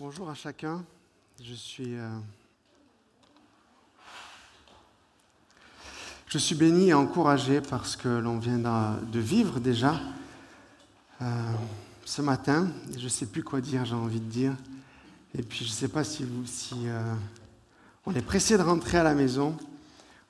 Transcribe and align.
Bonjour 0.00 0.30
à 0.30 0.34
chacun. 0.34 0.84
Je 1.42 1.54
suis, 1.54 1.96
euh, 1.96 2.08
béni 6.54 6.90
et 6.90 6.94
encouragé 6.94 7.60
parce 7.60 7.96
que 7.96 8.06
l'on 8.06 8.38
vient 8.38 8.58
de 8.58 9.18
vivre 9.18 9.58
déjà 9.58 10.00
euh, 11.20 11.52
ce 12.04 12.22
matin. 12.22 12.70
Je 12.96 13.02
ne 13.02 13.08
sais 13.08 13.26
plus 13.26 13.42
quoi 13.42 13.60
dire, 13.60 13.84
j'ai 13.84 13.96
envie 13.96 14.20
de 14.20 14.30
dire. 14.30 14.54
Et 15.36 15.42
puis 15.42 15.64
je 15.64 15.70
ne 15.70 15.74
sais 15.74 15.88
pas 15.88 16.04
si, 16.04 16.22
vous, 16.22 16.44
euh, 16.86 17.14
on 18.06 18.14
est 18.14 18.22
pressé 18.22 18.56
de 18.56 18.62
rentrer 18.62 18.98
à 18.98 19.02
la 19.02 19.14
maison 19.14 19.56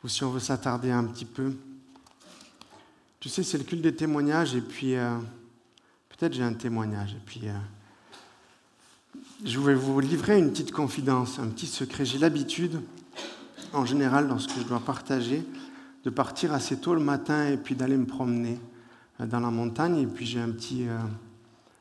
ou 0.03 0.09
si 0.09 0.25
on 0.25 0.30
veut 0.30 0.41
s'attarder 0.41 0.91
un 0.91 1.05
petit 1.05 1.27
peu. 1.27 1.55
Tu 3.21 3.29
sais, 3.29 3.43
c'est 3.43 3.59
le 3.59 3.64
culte 3.64 3.82
des 3.82 3.95
témoignages 3.95 4.55
et 4.55 4.62
puis 4.62 4.95
peut-être 6.09 6.32
j'ai 6.32 6.43
un 6.43 6.55
témoignage 6.55 7.16
je 9.45 9.61
vais 9.61 9.75
vous 9.75 10.00
livrer 10.00 10.39
une 10.39 10.50
petite 10.50 10.73
confidence, 10.73 11.38
un 11.38 11.46
petit 11.46 11.66
secret. 11.66 12.05
J'ai 12.05 12.19
l'habitude, 12.19 12.80
en 13.73 13.84
général, 13.84 14.27
lorsque 14.27 14.59
je 14.59 14.65
dois 14.65 14.80
partager, 14.80 15.45
de 16.05 16.10
partir 16.10 16.52
assez 16.52 16.77
tôt 16.79 16.95
le 16.95 17.01
matin 17.01 17.46
et 17.46 17.56
puis 17.56 17.77
d'aller 17.77 17.96
me 17.96 18.06
promener 18.06 18.59
euh, 19.20 19.27
dans 19.27 19.41
la 19.41 19.51
montagne. 19.51 19.98
Et 19.98 20.06
puis 20.06 20.27
j'ai 20.27 20.41
un 20.41 20.51
petit, 20.51 20.88
euh, 20.88 20.98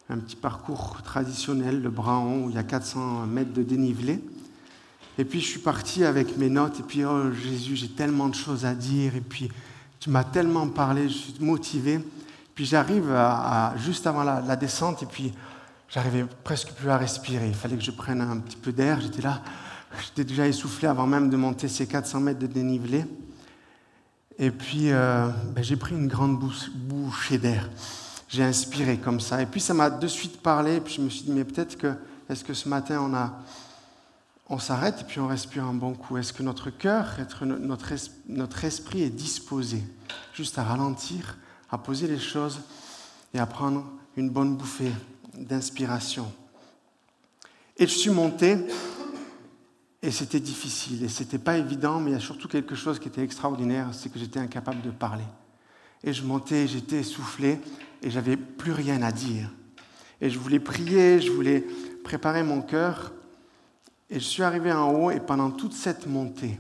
un 0.10 0.18
petit 0.18 0.36
parcours 0.36 1.02
traditionnel, 1.04 1.82
le 1.82 1.90
Braon, 1.90 2.46
où 2.46 2.50
il 2.50 2.56
y 2.56 2.60
a 2.60 2.64
400 2.64 3.26
mètres 3.26 3.54
de 3.54 3.64
dénivelé. 3.64 4.20
Et 5.18 5.26
puis 5.26 5.42
je 5.42 5.48
suis 5.48 5.60
parti 5.60 6.04
avec 6.04 6.38
mes 6.38 6.50
notes, 6.50 6.80
et 6.80 6.84
puis 6.84 7.04
oh 7.06 7.32
Jésus, 7.32 7.76
j'ai 7.76 7.90
tellement 7.90 8.30
de 8.30 8.36
choses 8.36 8.66
à 8.66 8.76
dire, 8.76 9.16
et 9.16 9.22
puis 9.22 9.50
tu 10.00 10.12
m'as 10.12 10.24
tellement 10.24 10.68
parlé, 10.68 11.10
je 11.10 11.14
suis 11.16 11.34
motivé. 11.40 12.00
Puis 12.54 12.66
j'arrive 12.66 13.12
juste 13.78 14.06
avant 14.06 14.24
la, 14.24 14.42
la 14.42 14.56
descente, 14.56 15.02
et 15.02 15.08
puis 15.08 15.34
J'arrivais 15.90 16.26
presque 16.44 16.74
plus 16.74 16.90
à 16.90 16.98
respirer. 16.98 17.48
Il 17.48 17.56
fallait 17.56 17.78
que 17.78 17.84
je 17.84 17.92
prenne 17.92 18.20
un 18.20 18.38
petit 18.40 18.58
peu 18.58 18.74
d'air. 18.74 19.00
J'étais 19.00 19.22
là, 19.22 19.42
j'étais 20.02 20.26
déjà 20.26 20.46
essoufflé 20.46 20.88
avant 20.88 21.08
même 21.08 21.30
de 21.30 21.38
monter 21.38 21.70
ces 21.70 21.88
400 21.88 22.20
mètres 22.20 22.40
de 22.40 22.48
dénivelé. 22.48 23.06
Et 24.38 24.52
puis, 24.52 24.92
euh, 24.92 25.30
ben, 25.56 25.64
j'ai 25.64 25.78
pris 25.78 25.96
une 25.96 26.08
grande 26.08 26.40
bouchée 26.76 27.38
d'air. 27.38 27.70
J'ai 28.28 28.44
inspiré 28.44 28.98
comme 28.98 29.22
ça. 29.22 29.42
Et 29.42 29.46
puis, 29.46 29.62
ça 29.62 29.74
m'a 29.74 29.90
de 29.90 30.08
suite 30.08 30.42
parlé. 30.42 30.76
Et 30.76 30.82
puis, 30.82 30.96
je 30.96 31.02
me 31.02 31.10
suis 31.10 31.24
dit, 31.24 31.32
mais 31.32 31.46
peut-être 31.46 31.78
que, 31.78 31.96
est-ce 32.30 32.44
que 32.44 32.54
ce 32.54 32.68
matin, 32.68 33.00
on, 33.02 34.54
on 34.54 34.60
s'arrête 34.60 35.02
et 35.02 35.04
puis 35.06 35.22
on 35.22 35.28
respire 35.28 35.64
un 35.64 35.74
bon 35.74 35.94
coup? 35.94 36.18
Est-ce 36.18 36.34
que 36.34 36.44
notre 36.44 36.70
cœur, 36.70 37.16
notre, 37.42 37.94
notre 38.28 38.66
esprit 38.66 39.04
est 39.04 39.10
disposé 39.10 39.82
juste 40.34 40.60
à 40.60 40.64
ralentir, 40.64 41.38
à 41.72 41.78
poser 41.78 42.08
les 42.08 42.20
choses 42.20 42.60
et 43.34 43.40
à 43.40 43.46
prendre 43.46 43.86
une 44.18 44.30
bonne 44.30 44.58
bouffée? 44.58 44.92
D'inspiration. 45.38 46.32
Et 47.78 47.86
je 47.86 47.94
suis 47.98 48.10
monté, 48.10 48.58
et 50.02 50.12
c'était 50.12 50.40
difficile, 50.40 51.04
et 51.04 51.10
c'était 51.10 51.38
pas 51.38 51.58
évident, 51.58 52.00
mais 52.00 52.12
il 52.12 52.14
y 52.14 52.18
a 52.18 52.20
surtout 52.20 52.48
quelque 52.48 52.76
chose 52.76 53.00
qui 53.00 53.08
était 53.08 53.24
extraordinaire, 53.24 53.90
c'est 53.94 54.10
que 54.10 54.20
j'étais 54.20 54.40
incapable 54.40 54.82
de 54.82 54.92
parler. 54.92 55.24
Et 56.04 56.14
je 56.14 56.24
montais, 56.24 56.68
j'étais 56.68 56.98
essoufflé, 56.98 57.60
et 58.02 58.10
j'avais 58.10 58.38
plus 58.38 58.72
rien 58.72 59.02
à 59.02 59.12
dire. 59.12 59.52
Et 60.22 60.30
je 60.30 60.40
voulais 60.40 60.60
prier, 60.60 61.22
je 61.22 61.32
voulais 61.32 61.66
préparer 62.04 62.44
mon 62.44 62.62
cœur, 62.62 63.12
et 64.10 64.20
je 64.20 64.26
suis 64.26 64.44
arrivé 64.44 64.72
en 64.72 64.92
haut, 64.94 65.12
et 65.12 65.20
pendant 65.20 65.52
toute 65.52 65.74
cette 65.74 66.08
montée, 66.08 66.60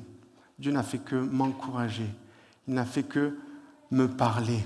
Dieu 0.59 0.71
n'a 0.71 0.83
fait 0.83 0.99
que 0.99 1.15
m'encourager, 1.15 2.09
il 2.67 2.73
n'a 2.73 2.85
fait 2.85 3.03
que 3.03 3.37
me 3.91 4.07
parler. 4.07 4.63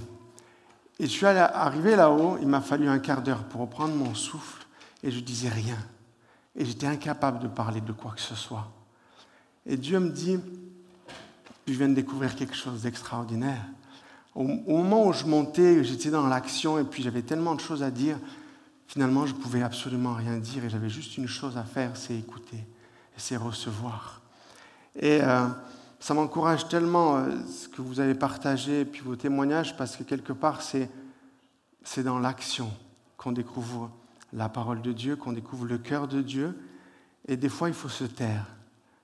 Et 1.02 1.06
je 1.06 1.10
suis 1.10 1.26
arrivé 1.26 1.96
là-haut, 1.96 2.38
il 2.40 2.48
m'a 2.48 2.62
fallu 2.62 2.88
un 2.88 3.00
quart 3.00 3.24
d'heure 3.24 3.44
pour 3.46 3.62
reprendre 3.62 3.96
mon 3.96 4.14
souffle, 4.14 4.68
et 5.02 5.10
je 5.10 5.20
disais 5.20 5.50
rien. 5.50 5.80
Et 6.56 6.64
j'étais 6.64 6.86
incapable 6.86 7.40
de 7.40 7.48
parler 7.48 7.82
de 7.82 7.92
quoi 7.92 8.12
que 8.12 8.22
ce 8.22 8.36
soit. 8.36 8.72
Et 9.66 9.78
Dieu 9.78 10.00
me 10.00 10.12
dit, 10.12 10.40
je 11.66 11.74
viens 11.74 11.90
de 11.90 11.96
découvrir 11.96 12.36
quelque 12.36 12.54
chose 12.54 12.84
d'extraordinaire. 12.84 13.66
Au, 14.36 14.44
moment 14.44 15.08
où 15.08 15.12
je 15.12 15.26
montais, 15.26 15.84
j'étais 15.84 16.12
dans 16.12 16.28
l'action, 16.28 16.78
et 16.78 16.84
puis 16.84 17.02
j'avais 17.02 17.24
tellement 17.24 17.56
de 17.56 17.62
choses 17.62 17.82
à 17.82 17.90
dire, 17.90 18.20
finalement, 18.86 19.26
je 19.26 19.34
pouvais 19.34 19.64
absolument 19.64 20.14
rien 20.14 20.38
dire, 20.38 20.66
et 20.66 20.70
j'avais 20.70 20.90
juste 20.90 21.18
une 21.18 21.28
chose 21.28 21.58
à 21.58 21.64
faire, 21.64 21.98
c'est 21.98 22.16
écouter, 22.16 22.58
et 22.58 23.18
c'est 23.18 23.38
recevoir. 23.38 24.22
Et 24.96 25.20
euh, 25.24 25.48
ça 26.02 26.16
m'encourage 26.16 26.68
tellement 26.68 27.18
euh, 27.18 27.30
ce 27.48 27.70
que 27.70 27.80
vous 27.80 28.00
avez 28.00 28.16
partagé 28.16 28.82
et 28.82 28.86
puis 28.86 29.02
vos 29.02 29.16
témoignages 29.16 29.78
parce 29.78 29.96
que 29.96 30.04
quelque 30.04 30.34
part 30.34 30.64
c'est 30.64 30.90
c'est 31.84 32.04
dans 32.04 32.20
l'action 32.20 32.72
qu'on 33.18 33.32
découvre 33.32 33.92
la 34.34 34.50
parole 34.50 34.82
de 34.82 34.92
Dieu, 34.92 35.16
qu'on 35.16 35.32
découvre 35.32 35.66
le 35.66 35.78
cœur 35.78 36.08
de 36.08 36.22
Dieu 36.22 36.60
et 37.28 37.38
des 37.38 37.50
fois 37.50 37.70
il 37.70 37.76
faut 37.76 37.90
se 37.90 38.04
taire. 38.04 38.48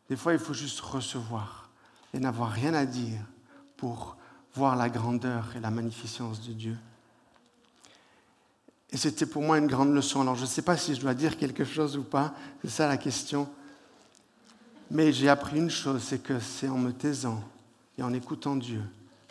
Des 0.10 0.16
fois 0.16 0.34
il 0.34 0.40
faut 0.40 0.56
juste 0.56 0.80
recevoir 0.80 1.70
et 2.16 2.20
n'avoir 2.20 2.50
rien 2.50 2.74
à 2.74 2.86
dire 2.86 3.22
pour 3.78 4.18
voir 4.56 4.76
la 4.76 4.90
grandeur 4.90 5.56
et 5.56 5.60
la 5.60 5.70
magnificence 5.70 6.48
de 6.48 6.54
Dieu. 6.54 6.78
Et 8.90 8.98
c'était 8.98 9.28
pour 9.28 9.44
moi 9.44 9.60
une 9.60 9.68
grande 9.68 9.94
leçon. 9.94 10.22
Alors 10.22 10.36
je 10.36 10.42
ne 10.42 10.48
sais 10.48 10.64
pas 10.64 10.78
si 10.78 10.96
je 10.96 11.02
dois 11.02 11.14
dire 11.14 11.38
quelque 11.38 11.64
chose 11.64 11.96
ou 11.96 12.04
pas, 12.04 12.34
c'est 12.64 12.72
ça 12.72 12.88
la 12.88 12.98
question. 12.98 13.48
Mais 14.90 15.12
j'ai 15.12 15.30
appris 15.30 15.58
une 15.58 15.70
chose, 15.70 16.02
c'est 16.04 16.24
que 16.24 16.40
c'est 16.40 16.70
en 16.70 16.78
me 16.78 16.92
taisant 16.92 17.44
et 17.98 18.04
en 18.04 18.14
écoutant 18.14 18.56
Dieu 18.56 18.82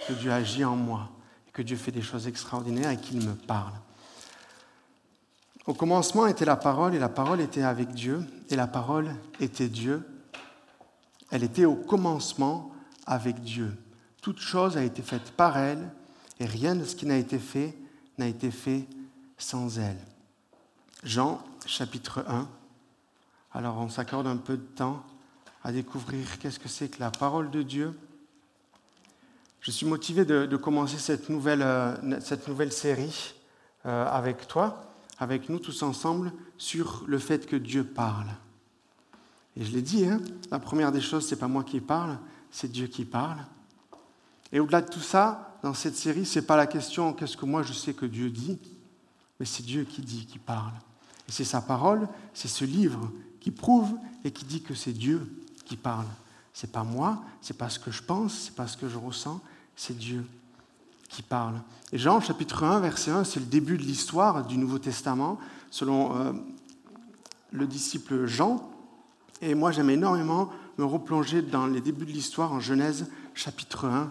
que 0.07 0.13
Dieu 0.13 0.31
agit 0.31 0.65
en 0.65 0.77
moi, 0.77 1.09
et 1.49 1.51
que 1.51 1.63
Dieu 1.63 1.77
fait 1.77 1.93
des 1.93 2.03
choses 2.03 2.27
extraordinaires 2.27 2.91
et 2.91 2.99
qu'il 2.99 3.25
me 3.25 3.35
parle. 3.35 3.73
Au 5.67 5.75
commencement 5.75 6.27
était 6.27 6.45
la 6.45 6.57
parole 6.57 6.95
et 6.95 6.99
la 6.99 7.09
parole 7.09 7.41
était 7.41 7.63
avec 7.63 7.91
Dieu 7.91 8.25
et 8.51 8.57
la 8.57 8.67
parole 8.67 9.11
était 9.41 9.69
Dieu. 9.69 10.07
Elle 11.31 11.43
était 11.43 11.65
au 11.65 11.75
commencement 11.75 12.71
avec 13.05 13.41
Dieu. 13.41 13.77
Toute 14.23 14.39
chose 14.39 14.77
a 14.77 14.85
été 14.85 15.03
faite 15.03 15.33
par 15.33 15.57
elle 15.57 15.91
et 16.39 16.45
rien 16.45 16.77
de 16.77 16.85
ce 16.85 16.95
qui 16.95 17.07
n'a 17.07 17.17
été 17.17 17.39
fait 17.39 17.77
n'a 18.19 18.29
été 18.29 18.51
fait 18.51 18.87
sans 19.39 19.79
elle. 19.79 19.99
Jean 21.03 21.43
chapitre 21.67 22.25
1. 22.29 22.49
Alors 23.53 23.79
on 23.79 23.89
s'accorde 23.89 24.27
un 24.27 24.37
peu 24.37 24.57
de 24.57 24.63
temps 24.63 25.05
à 25.67 25.73
découvrir 25.73 26.39
qu'est-ce 26.39 26.61
que 26.61 26.69
c'est 26.69 26.89
que 26.89 27.01
la 27.01 27.11
parole 27.11 27.51
de 27.51 27.61
Dieu. 27.61 27.99
Je 29.61 29.73
suis 29.73 29.85
motivé 29.85 30.25
de, 30.25 30.57
commencer 30.57 30.97
cette 30.97 31.29
nouvelle, 31.29 31.63
euh, 31.63 32.21
cette 32.21 32.47
nouvelle 32.47 32.73
série 32.73 33.35
euh, 33.85 34.07
avec 34.07 34.47
toi, 34.47 34.93
avec 35.19 35.49
nous 35.49 35.59
tous 35.59 35.83
ensemble, 35.83 36.33
sur 36.57 37.03
le 37.09 37.19
fait 37.19 37.47
que 37.47 37.57
Dieu 37.57 37.83
parle. 37.83 38.29
Et 39.57 39.65
je 39.65 39.73
l'ai 39.73 39.83
dit, 39.83 40.07
hein, 40.07 40.21
la 40.53 40.61
première 40.61 40.93
des 40.93 41.01
choses, 41.01 41.27
c'est 41.27 41.35
pas 41.35 41.49
moi 41.49 41.65
qui 41.65 41.81
parle, 41.81 42.17
c'est 42.53 42.71
Dieu 42.71 42.87
qui 42.87 43.05
parle. 43.05 43.39
Et 44.53 44.61
au-delà 44.61 44.83
de 44.83 44.89
tout 44.89 45.01
ça, 45.01 45.59
dans 45.65 45.75
cette 45.75 45.97
série, 45.97 46.27
c'est 46.27 46.47
pas 46.47 46.57
la 46.57 46.69
question 46.69 47.13
qu'est-ce 47.13 47.37
que 47.37 47.45
moi 47.45 47.65
je 47.65 47.73
sais 47.73 47.93
que 47.93 48.07
Dieu 48.07 48.31
dit, 48.31 48.61
mais 49.41 49.47
c'est 49.47 49.65
Dieu 49.65 49.83
qui 49.83 50.01
dit, 50.01 50.27
qui 50.27 50.39
parle. 50.39 50.75
Et 51.29 51.33
c'est 51.33 51.43
sa 51.43 51.61
parole, 51.61 52.07
c'est 52.35 52.47
ce 52.47 52.65
livre 52.65 53.11
qui 53.41 53.51
prouve 53.51 53.97
et 54.23 54.31
qui 54.31 54.45
dit 54.45 54.63
que 54.63 54.77
c'est 54.77 54.93
Dieu 54.93 55.29
qui 55.67 55.77
parle. 55.77 56.07
C'est 56.55 56.73
pas 56.73 56.85
moi, 56.85 57.23
c'est 57.43 57.59
pas 57.59 57.69
ce 57.69 57.79
que 57.79 57.91
je 57.91 58.03
pense, 58.03 58.33
c'est 58.33 58.55
pas 58.55 58.67
ce 58.67 58.79
que 58.79 58.89
je 58.89 58.97
ressens, 58.97 59.41
c'est 59.77 59.97
Dieu 59.97 60.25
qui 61.11 61.23
parle. 61.23 61.61
Et 61.93 61.99
Jean 61.99 62.21
chapitre 62.21 62.65
1, 62.65 62.81
verset 62.81 63.11
1, 63.11 63.25
c'est 63.25 63.41
le 63.41 63.47
début 63.47 63.77
de 63.77 63.83
l'histoire 63.83 64.47
du 64.47 64.57
Nouveau 64.57 64.79
Testament, 64.79 65.39
selon 65.71 66.17
euh, 66.17 66.33
le 67.53 67.67
disciple 67.67 68.27
Jean. 68.27 68.71
Et 69.43 69.55
moi, 69.55 69.71
j'aime 69.71 69.91
énormément 69.91 70.51
me 70.79 70.85
replonger 70.85 71.43
dans 71.43 71.67
les 71.67 71.81
débuts 71.81 72.07
de 72.07 72.13
l'histoire 72.13 72.53
en 72.53 72.61
Genèse 72.61 73.11
chapitre 73.35 73.87
1. 73.87 74.11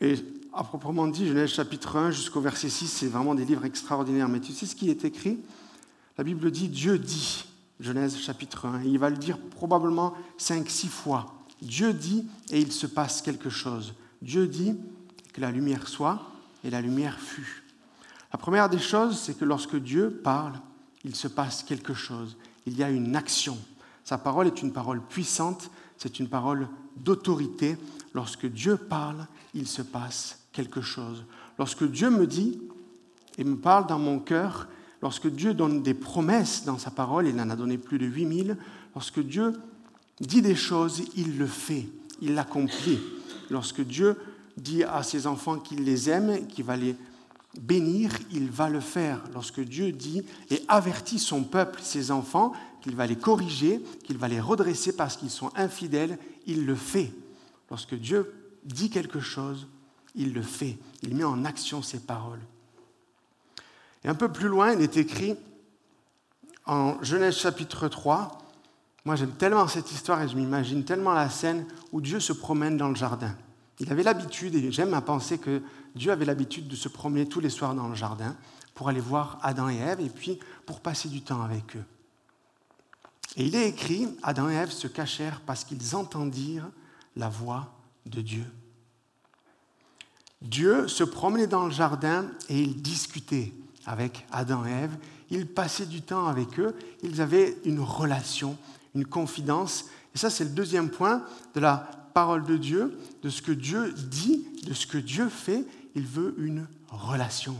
Et 0.00 0.14
à 0.52 0.64
proprement 0.64 1.06
dit, 1.06 1.26
Genèse 1.26 1.50
chapitre 1.50 1.96
1 1.96 2.10
jusqu'au 2.10 2.40
verset 2.40 2.68
6, 2.68 2.88
c'est 2.88 3.06
vraiment 3.06 3.34
des 3.34 3.44
livres 3.44 3.64
extraordinaires. 3.64 4.28
Mais 4.28 4.40
tu 4.40 4.52
sais 4.52 4.66
ce 4.66 4.74
qui 4.74 4.88
est 4.88 5.04
écrit? 5.04 5.38
La 6.16 6.24
Bible 6.24 6.50
dit 6.50 6.68
Dieu 6.68 6.98
dit. 6.98 7.44
Genèse 7.80 8.16
chapitre 8.16 8.66
1. 8.66 8.82
il 8.84 8.98
va 8.98 9.10
le 9.10 9.16
dire 9.16 9.38
probablement 9.38 10.14
cinq, 10.38 10.70
six 10.70 10.88
fois. 10.88 11.34
Dieu 11.60 11.92
dit 11.92 12.26
et 12.50 12.60
il 12.60 12.72
se 12.72 12.86
passe 12.86 13.22
quelque 13.22 13.50
chose. 13.50 13.94
Dieu 14.22 14.46
dit 14.46 14.76
que 15.32 15.40
la 15.40 15.50
lumière 15.50 15.88
soit 15.88 16.30
et 16.62 16.70
la 16.70 16.80
lumière 16.80 17.18
fut. 17.18 17.64
La 18.32 18.38
première 18.38 18.68
des 18.68 18.78
choses, 18.78 19.18
c'est 19.18 19.38
que 19.38 19.44
lorsque 19.44 19.76
Dieu 19.76 20.10
parle, 20.10 20.54
il 21.04 21.14
se 21.14 21.28
passe 21.28 21.62
quelque 21.62 21.94
chose. 21.94 22.36
Il 22.66 22.76
y 22.76 22.82
a 22.82 22.90
une 22.90 23.16
action. 23.16 23.58
Sa 24.04 24.18
parole 24.18 24.46
est 24.46 24.62
une 24.62 24.72
parole 24.72 25.00
puissante, 25.00 25.70
c'est 25.98 26.18
une 26.18 26.28
parole 26.28 26.68
d'autorité. 26.96 27.76
Lorsque 28.12 28.46
Dieu 28.46 28.76
parle, 28.76 29.26
il 29.54 29.66
se 29.66 29.82
passe 29.82 30.38
quelque 30.52 30.80
chose. 30.80 31.24
Lorsque 31.58 31.84
Dieu 31.84 32.10
me 32.10 32.26
dit 32.26 32.60
et 33.38 33.44
me 33.44 33.56
parle 33.56 33.86
dans 33.86 33.98
mon 33.98 34.18
cœur, 34.18 34.68
Lorsque 35.04 35.28
Dieu 35.28 35.52
donne 35.52 35.82
des 35.82 35.92
promesses 35.92 36.64
dans 36.64 36.78
sa 36.78 36.90
parole, 36.90 37.28
il 37.28 37.38
en 37.38 37.50
a 37.50 37.56
donné 37.56 37.76
plus 37.76 37.98
de 37.98 38.06
8000, 38.06 38.56
lorsque 38.94 39.20
Dieu 39.20 39.52
dit 40.18 40.40
des 40.40 40.54
choses, 40.54 41.02
il 41.14 41.36
le 41.36 41.46
fait, 41.46 41.86
il 42.22 42.34
l'accomplit. 42.34 42.98
Lorsque 43.50 43.82
Dieu 43.82 44.16
dit 44.56 44.82
à 44.82 45.02
ses 45.02 45.26
enfants 45.26 45.58
qu'il 45.58 45.84
les 45.84 46.08
aime, 46.08 46.46
qu'il 46.46 46.64
va 46.64 46.78
les 46.78 46.96
bénir, 47.60 48.12
il 48.32 48.50
va 48.50 48.70
le 48.70 48.80
faire. 48.80 49.22
Lorsque 49.34 49.60
Dieu 49.60 49.92
dit 49.92 50.22
et 50.50 50.62
avertit 50.68 51.18
son 51.18 51.44
peuple, 51.44 51.80
ses 51.82 52.10
enfants, 52.10 52.54
qu'il 52.80 52.96
va 52.96 53.06
les 53.06 53.16
corriger, 53.16 53.82
qu'il 54.04 54.16
va 54.16 54.28
les 54.28 54.40
redresser 54.40 54.96
parce 54.96 55.18
qu'ils 55.18 55.28
sont 55.28 55.50
infidèles, 55.54 56.18
il 56.46 56.64
le 56.64 56.74
fait. 56.74 57.12
Lorsque 57.68 57.94
Dieu 57.94 58.32
dit 58.64 58.88
quelque 58.88 59.20
chose, 59.20 59.66
il 60.14 60.32
le 60.32 60.40
fait. 60.40 60.78
Il 61.02 61.14
met 61.14 61.24
en 61.24 61.44
action 61.44 61.82
ses 61.82 62.00
paroles. 62.00 62.40
Et 64.04 64.08
un 64.08 64.14
peu 64.14 64.30
plus 64.30 64.48
loin, 64.48 64.72
il 64.72 64.82
est 64.82 64.96
écrit 64.96 65.36
en 66.66 67.02
Genèse 67.02 67.36
chapitre 67.36 67.88
3, 67.88 68.38
moi 69.04 69.16
j'aime 69.16 69.32
tellement 69.32 69.68
cette 69.68 69.90
histoire 69.92 70.22
et 70.22 70.28
je 70.28 70.36
m'imagine 70.36 70.84
tellement 70.84 71.12
la 71.12 71.28
scène 71.28 71.66
où 71.92 72.00
Dieu 72.00 72.20
se 72.20 72.32
promène 72.32 72.76
dans 72.76 72.88
le 72.88 72.94
jardin. 72.94 73.34
Il 73.80 73.90
avait 73.90 74.02
l'habitude, 74.02 74.54
et 74.54 74.72
j'aime 74.72 74.94
à 74.94 75.00
penser 75.00 75.38
que 75.38 75.60
Dieu 75.94 76.12
avait 76.12 76.24
l'habitude 76.24 76.68
de 76.68 76.76
se 76.76 76.88
promener 76.88 77.28
tous 77.28 77.40
les 77.40 77.50
soirs 77.50 77.74
dans 77.74 77.88
le 77.88 77.94
jardin 77.94 78.36
pour 78.74 78.88
aller 78.88 79.00
voir 79.00 79.38
Adam 79.42 79.68
et 79.68 79.76
Ève 79.76 80.00
et 80.00 80.08
puis 80.08 80.38
pour 80.64 80.80
passer 80.80 81.08
du 81.08 81.22
temps 81.22 81.42
avec 81.42 81.76
eux. 81.76 81.84
Et 83.36 83.46
il 83.46 83.56
est 83.56 83.68
écrit, 83.68 84.08
Adam 84.22 84.48
et 84.48 84.54
Ève 84.54 84.70
se 84.70 84.86
cachèrent 84.86 85.40
parce 85.40 85.64
qu'ils 85.64 85.96
entendirent 85.96 86.70
la 87.16 87.28
voix 87.28 87.74
de 88.06 88.20
Dieu. 88.20 88.44
Dieu 90.40 90.88
se 90.88 91.04
promenait 91.04 91.46
dans 91.46 91.66
le 91.66 91.72
jardin 91.72 92.26
et 92.48 92.60
il 92.60 92.80
discutait 92.80 93.52
avec 93.86 94.26
Adam 94.32 94.64
et 94.66 94.70
Ève. 94.70 94.96
Il 95.30 95.46
passait 95.46 95.86
du 95.86 96.02
temps 96.02 96.26
avec 96.26 96.58
eux. 96.58 96.74
Ils 97.02 97.20
avaient 97.20 97.56
une 97.64 97.80
relation, 97.80 98.56
une 98.94 99.06
confidence. 99.06 99.86
Et 100.14 100.18
ça, 100.18 100.30
c'est 100.30 100.44
le 100.44 100.50
deuxième 100.50 100.90
point 100.90 101.22
de 101.54 101.60
la 101.60 101.88
parole 102.14 102.44
de 102.44 102.56
Dieu, 102.56 102.98
de 103.22 103.30
ce 103.30 103.42
que 103.42 103.52
Dieu 103.52 103.92
dit, 103.92 104.46
de 104.66 104.74
ce 104.74 104.86
que 104.86 104.98
Dieu 104.98 105.28
fait. 105.28 105.64
Il 105.94 106.06
veut 106.06 106.34
une 106.38 106.66
relation. 106.88 107.56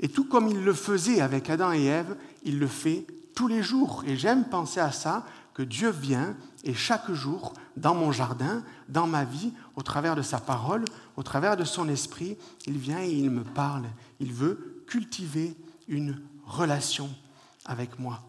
Et 0.00 0.08
tout 0.08 0.24
comme 0.24 0.48
il 0.48 0.64
le 0.64 0.74
faisait 0.74 1.20
avec 1.20 1.48
Adam 1.48 1.72
et 1.72 1.84
Ève, 1.84 2.16
il 2.44 2.58
le 2.58 2.66
fait 2.66 3.06
tous 3.34 3.48
les 3.48 3.62
jours. 3.62 4.02
Et 4.06 4.16
j'aime 4.16 4.44
penser 4.44 4.80
à 4.80 4.92
ça, 4.92 5.24
que 5.54 5.62
Dieu 5.62 5.90
vient 5.90 6.34
et 6.64 6.74
chaque 6.74 7.10
jour, 7.12 7.54
dans 7.76 7.94
mon 7.94 8.12
jardin, 8.12 8.62
dans 8.88 9.06
ma 9.06 9.24
vie, 9.24 9.52
au 9.76 9.82
travers 9.82 10.16
de 10.16 10.22
sa 10.22 10.38
parole, 10.38 10.84
au 11.16 11.22
travers 11.22 11.56
de 11.56 11.64
son 11.64 11.88
esprit, 11.88 12.36
il 12.66 12.78
vient 12.78 13.02
et 13.02 13.10
il 13.10 13.30
me 13.30 13.44
parle. 13.44 13.84
Il 14.20 14.32
veut 14.32 14.71
cultiver 14.86 15.56
une 15.88 16.20
relation 16.44 17.10
avec 17.64 17.98
moi, 17.98 18.22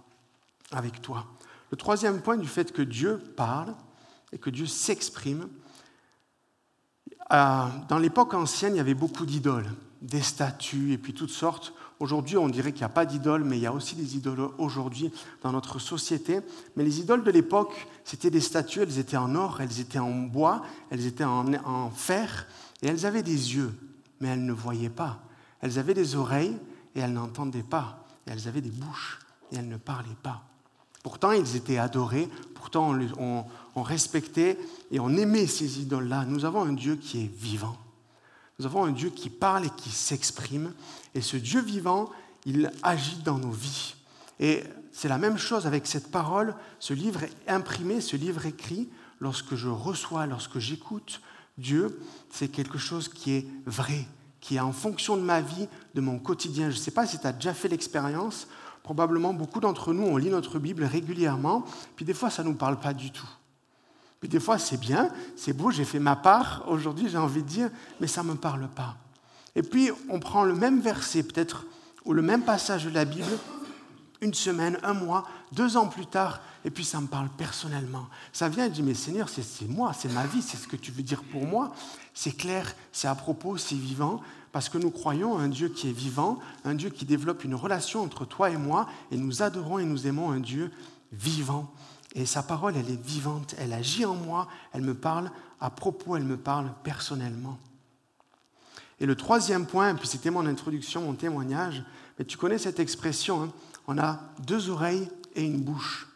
avec 0.72 1.02
toi. 1.02 1.26
Le 1.72 1.78
troisième 1.78 2.22
point 2.22 2.38
du 2.38 2.48
fait 2.48 2.72
que 2.72 2.82
Dieu 2.82 3.18
parle 3.36 3.74
et 4.32 4.38
que 4.38 4.50
Dieu 4.50 4.66
s'exprime, 4.66 5.48
euh, 7.32 7.66
dans 7.90 7.98
l'époque 7.98 8.34
ancienne, 8.34 8.76
il 8.76 8.78
y 8.78 8.82
avait 8.82 8.94
beaucoup 8.94 9.26
d'idoles, 9.26 9.72
des 10.02 10.22
statues 10.22 10.94
et 10.94 10.98
puis 10.98 11.14
toutes 11.14 11.30
sortes 11.30 11.74
Aujourd'hui, 12.04 12.36
on 12.36 12.50
dirait 12.50 12.74
qu'il 12.74 12.82
n'y 12.82 12.86
a 12.86 12.90
pas 12.90 13.06
d'idoles, 13.06 13.46
mais 13.46 13.58
il 13.58 13.62
y 13.62 13.66
a 13.66 13.72
aussi 13.72 13.96
des 13.96 14.18
idoles 14.18 14.50
aujourd'hui 14.58 15.10
dans 15.42 15.54
notre 15.54 15.80
société. 15.80 16.42
Mais 16.76 16.84
les 16.84 17.00
idoles 17.00 17.24
de 17.24 17.32
l'époque, 17.32 17.88
c'était 18.04 18.30
des 18.30 18.42
statues, 18.42 18.82
elles 18.82 19.00
étaient 19.00 19.16
en 19.16 19.36
or, 19.36 19.62
elles 19.62 19.80
étaient 19.80 20.00
en 20.00 20.12
bois, 20.12 20.64
elles 20.90 21.06
étaient 21.06 21.24
en, 21.24 21.90
fer, 21.92 22.46
et 22.82 22.88
elles 22.88 23.06
avaient 23.06 23.24
des 23.24 23.56
yeux, 23.56 23.74
mais 24.20 24.28
elles 24.28 24.46
ne 24.46 24.52
voyaient 24.52 24.90
pas. 24.90 25.24
Elles 25.64 25.80
avaient 25.80 25.96
des 25.96 26.16
oreilles, 26.16 26.60
et 26.94 27.00
elles 27.00 27.14
n'entendaient 27.14 27.64
pas. 27.64 28.06
Et 28.28 28.32
elles 28.32 28.48
avaient 28.48 28.62
des 28.62 28.70
bouches, 28.70 29.20
et 29.52 29.56
elles 29.56 29.68
ne 29.68 29.78
parlaient 29.78 30.10
pas. 30.22 30.44
Pourtant, 31.04 31.32
ils 31.32 31.56
étaient 31.56 31.78
adorés, 31.78 32.30
pourtant 32.54 32.94
on, 33.18 33.46
on 33.76 33.82
respectait 33.82 34.58
et 34.92 35.00
on 35.00 35.10
aimait 35.10 35.48
ces 35.48 35.82
idoles-là. 35.82 36.26
Nous 36.26 36.46
avons 36.46 36.64
un 36.64 36.74
Dieu 36.74 36.96
qui 36.96 37.24
est 37.24 37.36
vivant. 37.36 37.78
Nous 38.60 38.66
avons 38.66 38.86
un 38.86 38.92
Dieu 38.92 39.10
qui 39.10 39.30
parle 39.30 39.66
et 39.66 39.70
qui 39.76 39.90
s'exprime. 39.90 40.74
Et 41.16 41.22
ce 41.22 41.38
Dieu 41.38 41.62
vivant, 41.62 42.10
il 42.46 42.72
agit 42.84 43.18
dans 43.24 43.38
nos 43.38 43.52
vies. 43.52 43.96
Et 44.40 44.64
c'est 44.92 45.08
la 45.08 45.18
même 45.18 45.38
chose 45.38 45.66
avec 45.66 45.88
cette 45.88 46.12
parole. 46.12 46.56
Ce 46.80 46.94
livre 46.94 47.22
imprimé, 47.48 48.00
ce 48.00 48.16
livre 48.16 48.46
écrit, 48.46 48.90
lorsque 49.20 49.56
je 49.56 49.70
reçois, 49.70 50.26
lorsque 50.28 50.60
j'écoute 50.60 51.22
Dieu, 51.58 52.00
c'est 52.30 52.50
quelque 52.50 52.78
chose 52.78 53.10
qui 53.10 53.32
est 53.34 53.48
vrai, 53.66 54.06
qui 54.44 54.58
est 54.58 54.60
en 54.60 54.74
fonction 54.74 55.16
de 55.16 55.22
ma 55.22 55.40
vie, 55.40 55.70
de 55.96 56.02
mon 56.02 56.20
quotidien. 56.20 56.70
Je 56.70 56.76
ne 56.76 56.82
sais 56.82 56.92
pas 56.92 57.08
si 57.08 57.18
tu 57.18 57.26
as 57.26 57.32
déjà 57.32 57.54
fait 57.54 57.70
l'expérience. 57.70 58.46
Probablement 58.84 59.34
beaucoup 59.34 59.62
d'entre 59.62 59.94
nous, 59.94 60.04
on 60.04 60.18
lit 60.18 60.30
notre 60.30 60.60
Bible 60.60 60.84
régulièrement, 60.84 61.64
puis 61.96 62.04
des 62.04 62.14
fois, 62.14 62.30
ça 62.30 62.44
ne 62.44 62.50
nous 62.50 62.56
parle 62.56 62.78
pas 62.78 62.94
du 62.94 63.10
tout. 63.10 63.30
Puis 64.20 64.28
des 64.28 64.42
fois, 64.42 64.58
c'est 64.58 64.78
bien, 64.78 65.10
c'est 65.38 65.54
beau, 65.54 65.72
j'ai 65.72 65.86
fait 65.86 65.98
ma 66.00 66.18
part. 66.18 66.66
Aujourd'hui, 66.68 67.08
j'ai 67.08 67.18
envie 67.18 67.42
de 67.42 67.48
dire, 67.48 67.70
mais 68.02 68.08
ça 68.08 68.22
ne 68.22 68.32
me 68.32 68.36
parle 68.36 68.68
pas. 68.68 68.98
Et 69.56 69.64
puis, 69.64 69.92
on 70.10 70.20
prend 70.20 70.44
le 70.44 70.56
même 70.56 70.82
verset, 70.82 71.24
peut-être, 71.24 71.66
ou 72.04 72.12
le 72.12 72.22
même 72.22 72.42
passage 72.42 72.84
de 72.84 72.90
la 72.90 73.06
Bible, 73.06 73.40
une 74.24 74.34
semaine, 74.34 74.80
un 74.84 74.94
mois, 74.94 75.28
deux 75.52 75.78
ans 75.78 75.88
plus 75.88 76.06
tard, 76.06 76.40
et 76.66 76.72
puis 76.72 76.86
ça 76.86 77.02
me 77.02 77.08
parle 77.08 77.30
personnellement. 77.38 78.08
Ça 78.32 78.48
vient 78.48 78.66
et 78.66 78.70
dit, 78.70 78.82
mais 78.82 78.94
Seigneur, 78.94 79.28
c'est 79.30 79.68
moi, 79.68 79.94
c'est 79.94 80.12
ma 80.12 80.26
vie, 80.26 80.42
c'est 80.42 80.58
ce 80.58 80.68
que 80.68 80.78
tu 80.78 80.92
veux 80.92 81.04
dire 81.04 81.24
pour 81.24 81.46
moi. 81.46 81.74
C'est 82.14 82.32
clair, 82.32 82.74
c'est 82.92 83.08
à 83.08 83.16
propos, 83.16 83.58
c'est 83.58 83.76
vivant, 83.76 84.22
parce 84.52 84.70
que 84.70 84.78
nous 84.78 84.92
croyons 84.92 85.38
un 85.38 85.50
Dieu 85.50 85.70
qui 85.70 85.90
est 85.90 85.94
vivant, 85.94 86.40
un 86.64 86.76
Dieu 86.76 86.90
qui 86.90 87.06
développe 87.06 87.44
une 87.44 87.56
relation 87.56 88.02
entre 88.02 88.26
toi 88.26 88.50
et 88.50 88.58
moi, 88.58 88.88
et 89.12 89.18
nous 89.18 89.42
adorons 89.42 89.80
et 89.80 89.86
nous 89.86 90.08
aimons 90.08 90.32
un 90.32 90.40
Dieu 90.40 90.72
vivant. 91.12 91.72
Et 92.16 92.26
sa 92.26 92.44
parole, 92.44 92.76
elle 92.78 92.90
est 92.90 93.04
vivante, 93.04 93.56
elle 93.58 93.74
agit 93.74 94.06
en 94.06 94.16
moi, 94.16 94.48
elle 94.72 94.84
me 94.84 94.94
parle 94.94 95.32
à 95.60 95.70
propos, 95.70 96.16
elle 96.16 96.24
me 96.24 96.38
parle 96.38 96.72
personnellement. 96.84 97.58
Et 99.00 99.06
le 99.06 99.16
troisième 99.16 99.66
point, 99.66 99.96
puis 99.96 100.08
c'était 100.08 100.30
mon 100.30 100.46
introduction, 100.46 101.02
mon 101.02 101.14
témoignage, 101.14 101.84
mais 102.18 102.26
tu 102.26 102.38
connais 102.38 102.60
cette 102.60 102.80
expression, 102.80 103.44
hein, 103.44 103.50
on 103.88 103.98
a 103.98 104.20
deux 104.40 104.70
oreilles 104.70 105.10
et 105.36 105.44
une 105.44 105.62
bouche. 105.62 106.08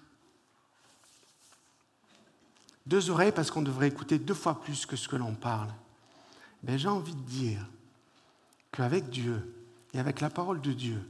Deux 2.86 3.10
oreilles 3.10 3.34
parce 3.34 3.52
qu'on 3.52 3.62
devrait 3.62 3.90
écouter 3.90 4.18
deux 4.18 4.34
fois 4.34 4.62
plus 4.62 4.86
que 4.86 4.96
ce 4.96 5.08
que 5.08 5.16
l'on 5.16 5.34
parle. 5.34 5.69
Ben, 6.64 6.78
J'ai 6.78 6.88
envie 6.88 7.16
de 7.16 7.22
dire 7.22 7.66
qu'avec 8.72 9.10
Dieu 9.10 9.54
et 9.94 10.00
avec 10.00 10.22
la 10.22 10.30
parole 10.30 10.62
de 10.62 10.72
Dieu, 10.72 11.02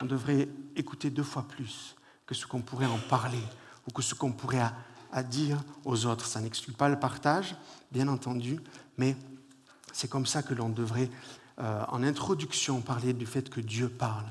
on 0.00 0.04
devrait 0.04 0.48
écouter 0.74 1.10
deux 1.10 1.22
fois 1.22 1.44
plus 1.44 1.94
que 2.26 2.34
ce 2.34 2.46
qu'on 2.46 2.60
pourrait 2.60 2.86
en 2.86 2.98
parler, 2.98 3.42
ou 3.86 3.92
que 3.92 4.02
ce 4.02 4.14
qu'on 4.14 4.32
pourrait 4.32 4.62
à, 5.12 5.22
dire 5.22 5.62
aux 5.84 6.06
autres. 6.06 6.26
Ça 6.26 6.40
n'exclut 6.40 6.72
pas 6.72 6.88
le 6.88 6.98
partage, 6.98 7.54
bien 7.92 8.08
entendu, 8.08 8.58
mais 8.96 9.16
c'est 9.92 10.08
comme 10.08 10.26
ça 10.26 10.42
que 10.42 10.54
l'on 10.54 10.70
devrait, 10.70 11.10
euh, 11.58 11.84
en 11.88 12.02
introduction, 12.02 12.80
parler 12.80 13.12
du 13.12 13.26
fait 13.26 13.48
que 13.48 13.60
Dieu 13.60 13.88
parle. 13.88 14.24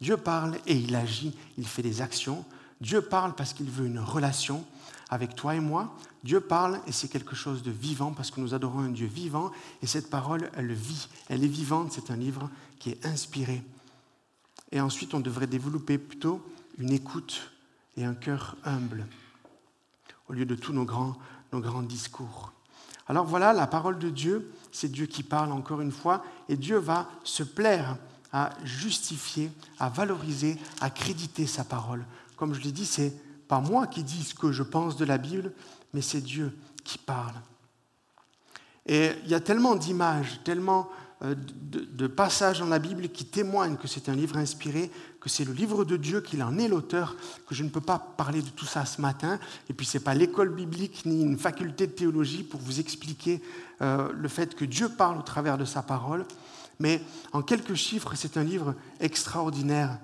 Dieu 0.00 0.16
parle 0.16 0.56
et 0.66 0.74
il 0.74 0.94
agit, 0.94 1.36
il 1.58 1.66
fait 1.66 1.82
des 1.82 2.02
actions. 2.02 2.44
Dieu 2.80 3.00
parle 3.00 3.34
parce 3.34 3.52
qu'il 3.52 3.70
veut 3.70 3.86
une 3.86 3.98
relation 3.98 4.64
avec 5.08 5.34
toi 5.34 5.54
et 5.54 5.60
moi. 5.60 5.94
Dieu 6.24 6.40
parle 6.40 6.80
et 6.86 6.92
c'est 6.92 7.08
quelque 7.08 7.36
chose 7.36 7.62
de 7.62 7.70
vivant 7.70 8.12
parce 8.12 8.30
que 8.30 8.40
nous 8.40 8.54
adorons 8.54 8.80
un 8.80 8.90
Dieu 8.90 9.06
vivant 9.06 9.52
et 9.82 9.86
cette 9.86 10.10
parole, 10.10 10.50
elle 10.56 10.72
vit, 10.72 11.08
elle 11.28 11.44
est 11.44 11.48
vivante, 11.48 11.92
c'est 11.92 12.10
un 12.10 12.16
livre 12.16 12.50
qui 12.78 12.90
est 12.90 13.06
inspiré. 13.06 13.62
Et 14.72 14.80
ensuite, 14.80 15.14
on 15.14 15.20
devrait 15.20 15.46
développer 15.46 15.98
plutôt 15.98 16.44
une 16.78 16.92
écoute 16.92 17.52
et 17.96 18.04
un 18.04 18.14
cœur 18.14 18.56
humble, 18.64 19.06
au 20.28 20.32
lieu 20.32 20.44
de 20.44 20.54
tous 20.54 20.72
nos 20.72 20.84
grands, 20.84 21.16
nos 21.52 21.60
grands 21.60 21.82
discours. 21.82 22.52
Alors 23.08 23.24
voilà, 23.24 23.52
la 23.52 23.68
parole 23.68 23.98
de 23.98 24.10
Dieu, 24.10 24.52
c'est 24.72 24.90
Dieu 24.90 25.06
qui 25.06 25.22
parle 25.22 25.52
encore 25.52 25.80
une 25.80 25.92
fois, 25.92 26.24
et 26.48 26.56
Dieu 26.56 26.76
va 26.76 27.08
se 27.22 27.44
plaire 27.44 27.96
à 28.36 28.50
justifier, 28.64 29.50
à 29.78 29.88
valoriser, 29.88 30.58
à 30.82 30.90
créditer 30.90 31.46
sa 31.46 31.64
parole. 31.64 32.04
Comme 32.36 32.52
je 32.52 32.60
l'ai 32.60 32.70
dit, 32.70 32.84
c'est 32.84 33.14
pas 33.48 33.60
moi 33.60 33.86
qui 33.86 34.04
dis 34.04 34.22
ce 34.24 34.34
que 34.34 34.52
je 34.52 34.62
pense 34.62 34.98
de 34.98 35.06
la 35.06 35.16
Bible, 35.16 35.52
mais 35.94 36.02
c'est 36.02 36.20
Dieu 36.20 36.54
qui 36.84 36.98
parle. 36.98 37.32
Et 38.84 39.12
il 39.24 39.30
y 39.30 39.34
a 39.34 39.40
tellement 39.40 39.74
d'images, 39.74 40.38
tellement 40.44 40.90
euh, 41.22 41.34
de, 41.34 42.06
passages 42.06 42.58
dans 42.58 42.66
la 42.66 42.78
Bible 42.78 43.08
qui 43.08 43.24
témoignent 43.24 43.78
que 43.78 43.88
c'est 43.88 44.10
un 44.10 44.14
livre 44.14 44.36
inspiré, 44.36 44.90
que 45.18 45.30
c'est 45.30 45.46
le 45.46 45.54
livre 45.54 45.86
de 45.86 45.96
Dieu, 45.96 46.20
qu'il 46.20 46.42
en 46.42 46.58
est 46.58 46.68
l'auteur, 46.68 47.16
que 47.48 47.54
je 47.54 47.62
ne 47.62 47.70
peux 47.70 47.80
pas 47.80 47.98
parler 47.98 48.42
de 48.42 48.50
tout 48.50 48.66
ça 48.66 48.84
ce 48.84 49.00
matin. 49.00 49.40
Et 49.70 49.72
puis 49.72 49.86
ce 49.86 49.96
n'est 49.96 50.04
pas 50.04 50.14
l'école 50.14 50.54
biblique 50.54 51.06
ni 51.06 51.22
une 51.22 51.38
faculté 51.38 51.86
de 51.86 51.92
théologie 51.92 52.42
pour 52.42 52.60
vous 52.60 52.80
expliquer 52.80 53.40
euh, 53.80 54.12
le 54.12 54.28
fait 54.28 54.54
que 54.54 54.66
Dieu 54.66 54.90
parle 54.90 55.16
au 55.16 55.22
travers 55.22 55.56
de 55.56 55.64
sa 55.64 55.80
parole. 55.80 56.26
Mais 56.78 57.00
en 57.32 57.42
quelques 57.42 57.74
chiffres, 57.74 58.12
c'est 58.14 58.36
un 58.36 58.44
livre 58.44 58.74
extraordinaire. 59.00 59.98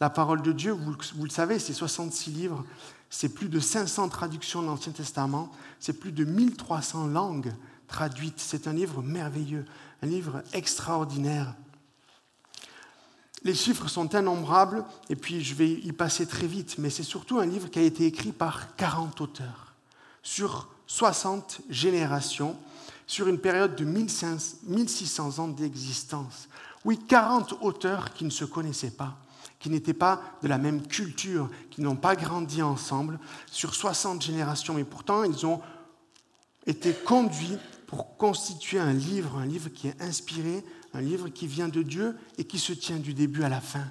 La 0.00 0.10
parole 0.10 0.42
de 0.42 0.52
Dieu, 0.52 0.72
vous, 0.72 1.24
le 1.24 1.30
savez, 1.30 1.58
c'est 1.58 1.72
66 1.72 2.30
livres, 2.30 2.64
c'est 3.10 3.30
plus 3.30 3.48
de 3.48 3.58
500 3.58 4.08
traductions 4.10 4.62
de 4.62 4.66
l'Ancien 4.66 4.92
Testament, 4.92 5.50
c'est 5.80 5.98
plus 5.98 6.12
de 6.12 6.24
1300 6.24 7.08
langues 7.08 7.52
traduites. 7.88 8.38
C'est 8.38 8.68
un 8.68 8.72
livre 8.72 9.02
merveilleux 9.02 9.64
un 10.02 10.06
livre 10.06 10.42
extraordinaire. 10.52 11.54
Les 13.44 13.54
chiffres 13.54 13.88
sont 13.88 14.08
innombrables, 14.08 14.84
et 15.08 15.16
puis 15.16 15.42
je 15.42 15.54
vais 15.54 15.70
y 15.70 15.92
passer 15.92 16.26
très 16.26 16.46
vite, 16.46 16.76
mais 16.78 16.90
c'est 16.90 17.04
surtout 17.04 17.38
un 17.38 17.46
livre 17.46 17.70
qui 17.70 17.78
a 17.78 17.82
été 17.82 18.04
écrit 18.04 18.32
par 18.32 18.74
40 18.76 19.20
auteurs, 19.20 19.74
sur 20.22 20.68
60 20.86 21.60
générations, 21.70 22.56
sur 23.08 23.26
une 23.26 23.38
période 23.38 23.74
de 23.74 23.84
1600 23.84 25.38
ans 25.40 25.48
d'existence. 25.48 26.48
Oui, 26.84 26.98
40 27.08 27.54
auteurs 27.62 28.12
qui 28.12 28.24
ne 28.24 28.30
se 28.30 28.44
connaissaient 28.44 28.92
pas, 28.92 29.16
qui 29.58 29.70
n'étaient 29.70 29.94
pas 29.94 30.22
de 30.42 30.48
la 30.48 30.58
même 30.58 30.86
culture, 30.86 31.50
qui 31.70 31.80
n'ont 31.80 31.96
pas 31.96 32.14
grandi 32.14 32.62
ensemble 32.62 33.18
sur 33.50 33.74
60 33.74 34.22
générations, 34.22 34.74
mais 34.74 34.84
pourtant 34.84 35.24
ils 35.24 35.46
ont 35.46 35.60
été 36.66 36.92
conduits 36.92 37.56
pour 37.86 38.18
constituer 38.18 38.78
un 38.78 38.92
livre, 38.92 39.38
un 39.38 39.46
livre 39.46 39.70
qui 39.70 39.88
est 39.88 40.00
inspiré, 40.02 40.62
un 40.92 41.00
livre 41.00 41.30
qui 41.30 41.46
vient 41.46 41.68
de 41.68 41.82
Dieu 41.82 42.14
et 42.36 42.44
qui 42.44 42.58
se 42.58 42.74
tient 42.74 42.98
du 42.98 43.14
début 43.14 43.42
à 43.42 43.48
la 43.48 43.62
fin. 43.62 43.86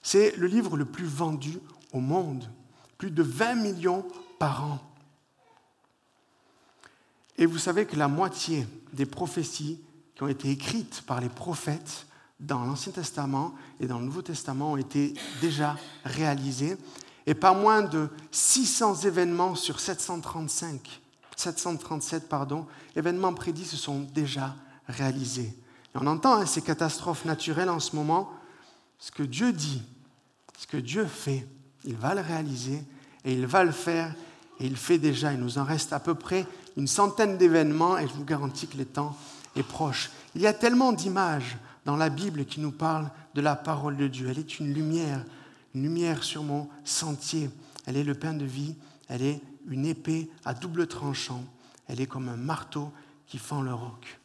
C'est 0.00 0.34
le 0.36 0.46
livre 0.46 0.78
le 0.78 0.86
plus 0.86 1.04
vendu 1.04 1.58
au 1.92 2.00
monde, 2.00 2.50
plus 2.96 3.10
de 3.10 3.22
20 3.22 3.56
millions 3.56 4.06
par 4.38 4.64
an. 4.64 4.85
Et 7.38 7.46
vous 7.46 7.58
savez 7.58 7.86
que 7.86 7.96
la 7.96 8.08
moitié 8.08 8.66
des 8.92 9.06
prophéties 9.06 9.80
qui 10.14 10.22
ont 10.22 10.28
été 10.28 10.50
écrites 10.50 11.02
par 11.06 11.20
les 11.20 11.28
prophètes 11.28 12.06
dans 12.40 12.64
l'Ancien 12.64 12.92
Testament 12.92 13.54
et 13.80 13.86
dans 13.86 13.98
le 13.98 14.04
Nouveau 14.04 14.22
Testament 14.22 14.72
ont 14.72 14.76
été 14.76 15.14
déjà 15.40 15.76
réalisées, 16.04 16.76
et 17.26 17.34
pas 17.34 17.54
moins 17.54 17.82
de 17.82 18.08
600 18.30 19.02
événements 19.02 19.54
sur 19.54 19.80
735, 19.80 21.00
737 21.36 22.28
pardon, 22.28 22.66
événements 22.94 23.34
prédits 23.34 23.64
se 23.64 23.76
sont 23.76 24.00
déjà 24.14 24.54
réalisés. 24.88 25.56
On 25.94 26.06
entend 26.06 26.34
hein, 26.34 26.46
ces 26.46 26.60
catastrophes 26.60 27.24
naturelles 27.24 27.70
en 27.70 27.80
ce 27.80 27.96
moment, 27.96 28.30
ce 28.98 29.10
que 29.10 29.22
Dieu 29.22 29.52
dit, 29.52 29.82
ce 30.58 30.66
que 30.66 30.76
Dieu 30.76 31.06
fait, 31.06 31.46
il 31.84 31.96
va 31.96 32.14
le 32.14 32.20
réaliser 32.20 32.82
et 33.24 33.32
il 33.32 33.46
va 33.46 33.64
le 33.64 33.72
faire 33.72 34.14
et 34.60 34.66
il 34.66 34.76
fait 34.76 34.98
déjà. 34.98 35.32
Il 35.32 35.40
nous 35.40 35.58
en 35.58 35.64
reste 35.64 35.92
à 35.92 36.00
peu 36.00 36.14
près 36.14 36.46
une 36.76 36.86
centaine 36.86 37.38
d'événements 37.38 37.98
et 37.98 38.06
je 38.06 38.12
vous 38.12 38.24
garantis 38.24 38.66
que 38.66 38.76
le 38.76 38.84
temps 38.84 39.16
est 39.54 39.62
proche. 39.62 40.10
Il 40.34 40.42
y 40.42 40.46
a 40.46 40.52
tellement 40.52 40.92
d'images 40.92 41.56
dans 41.84 41.96
la 41.96 42.10
Bible 42.10 42.44
qui 42.44 42.60
nous 42.60 42.72
parlent 42.72 43.10
de 43.34 43.40
la 43.40 43.56
parole 43.56 43.96
de 43.96 44.08
Dieu. 44.08 44.28
Elle 44.28 44.38
est 44.38 44.58
une 44.58 44.72
lumière, 44.74 45.24
une 45.74 45.82
lumière 45.82 46.22
sur 46.22 46.42
mon 46.42 46.68
sentier. 46.84 47.50
Elle 47.86 47.96
est 47.96 48.04
le 48.04 48.14
pain 48.14 48.34
de 48.34 48.44
vie. 48.44 48.74
Elle 49.08 49.22
est 49.22 49.40
une 49.68 49.86
épée 49.86 50.30
à 50.44 50.52
double 50.52 50.86
tranchant. 50.86 51.44
Elle 51.88 52.00
est 52.00 52.06
comme 52.06 52.28
un 52.28 52.36
marteau 52.36 52.92
qui 53.26 53.38
fend 53.38 53.62
le 53.62 53.72
roc. 53.72 54.18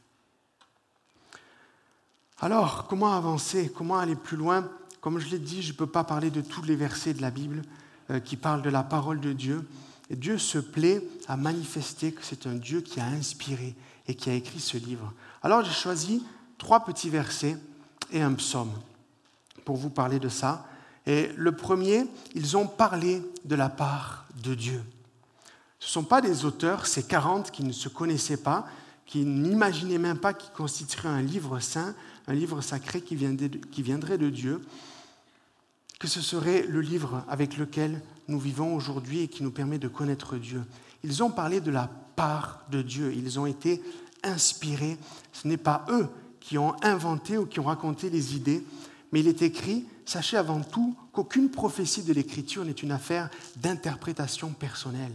Alors, 2.40 2.88
comment 2.88 3.14
avancer? 3.14 3.72
Comment 3.74 4.00
aller 4.00 4.16
plus 4.16 4.38
loin? 4.38 4.68
Comme 5.00 5.20
je 5.20 5.30
l'ai 5.30 5.40
dit, 5.40 5.62
je 5.62 5.72
ne 5.72 5.78
peux 5.78 5.88
pas 5.88 6.04
parler 6.04 6.32
de 6.32 6.42
tous 6.42 6.64
les 6.64 6.76
versets 6.76 7.14
de 7.14 7.22
la 7.22 7.32
Bible 7.32 7.62
euh, 8.10 8.20
qui 8.20 8.36
parlent 8.36 8.64
de 8.64 8.70
la 8.70 8.84
parole 8.84 9.20
de 9.20 9.32
Dieu. 9.32 9.68
Dieu 10.16 10.38
se 10.38 10.58
plaît 10.58 11.02
à 11.28 11.38
manifester 11.38 12.12
que 12.12 12.24
c'est 12.24 12.48
un 12.48 12.56
Dieu 12.56 12.82
qui 12.82 13.00
a 13.00 13.06
inspiré 13.06 13.76
et 14.08 14.16
qui 14.16 14.30
a 14.30 14.34
écrit 14.34 14.60
ce 14.60 14.78
livre. 14.78 15.14
Alors 15.42 15.64
j'ai 15.64 15.72
choisi 15.72 16.24
trois 16.58 16.84
petits 16.84 17.10
versets 17.10 17.58
et 18.12 18.22
un 18.22 18.34
psaume 18.34 18.72
pour 19.66 19.78
vous 19.78 19.90
parler 19.90 20.20
de 20.20 20.30
ça. 20.30 20.66
Et 21.06 21.30
le 21.36 21.52
premier, 21.52 22.06
ils 22.36 22.58
ont 22.58 22.68
parlé 22.68 23.22
de 23.46 23.56
la 23.56 23.70
part 23.70 24.26
de 24.44 24.54
Dieu. 24.54 24.84
Ce 25.80 25.88
ne 25.88 25.92
sont 25.92 26.04
pas 26.04 26.22
des 26.22 26.46
auteurs, 26.46 26.86
ces 26.86 27.04
40 27.04 27.50
qui 27.50 27.64
ne 27.64 27.72
se 27.72 27.90
connaissaient 27.90 28.38
pas, 28.38 28.68
qui 29.06 29.26
n'imaginaient 29.26 29.98
même 29.98 30.20
pas 30.20 30.34
qu'ils 30.34 30.52
constitueraient 30.52 31.10
un 31.10 31.24
livre 31.24 31.60
saint, 31.60 31.96
un 32.28 32.34
livre 32.34 32.62
sacré 32.62 33.02
qui 33.02 33.16
viendrait 33.16 34.18
de 34.18 34.30
Dieu, 34.30 34.62
que 36.02 36.08
ce 36.08 36.20
serait 36.20 36.66
le 36.68 36.82
livre 36.82 37.24
avec 37.30 37.58
lequel 37.58 38.02
nous 38.28 38.40
vivons 38.40 38.76
aujourd'hui 38.76 39.20
et 39.20 39.28
qui 39.28 39.44
nous 39.44 39.52
permet 39.52 39.78
de 39.78 39.88
connaître 39.88 40.36
Dieu. 40.38 40.64
Ils 41.04 41.22
ont 41.22 41.30
parlé 41.30 41.62
de 41.62 41.70
la 41.70 41.92
part 42.16 42.66
de 42.72 42.82
Dieu, 42.82 43.14
ils 43.14 43.40
ont 43.40 43.46
été 43.46 43.84
inspirés. 44.24 44.98
Ce 45.32 45.48
n'est 45.48 45.58
pas 45.58 45.86
eux 45.90 46.10
qui 46.40 46.58
ont 46.58 46.76
inventé 46.82 47.38
ou 47.38 47.46
qui 47.46 47.60
ont 47.60 47.66
raconté 47.66 48.10
les 48.10 48.36
idées, 48.36 48.66
mais 49.12 49.20
il 49.20 49.28
est 49.28 49.44
écrit, 49.44 49.86
sachez 50.04 50.38
avant 50.38 50.62
tout 50.62 50.96
qu'aucune 51.14 51.52
prophétie 51.52 52.02
de 52.02 52.14
l'Écriture 52.14 52.66
n'est 52.66 52.72
une 52.72 52.92
affaire 52.92 53.30
d'interprétation 53.58 54.50
personnelle. 54.50 55.14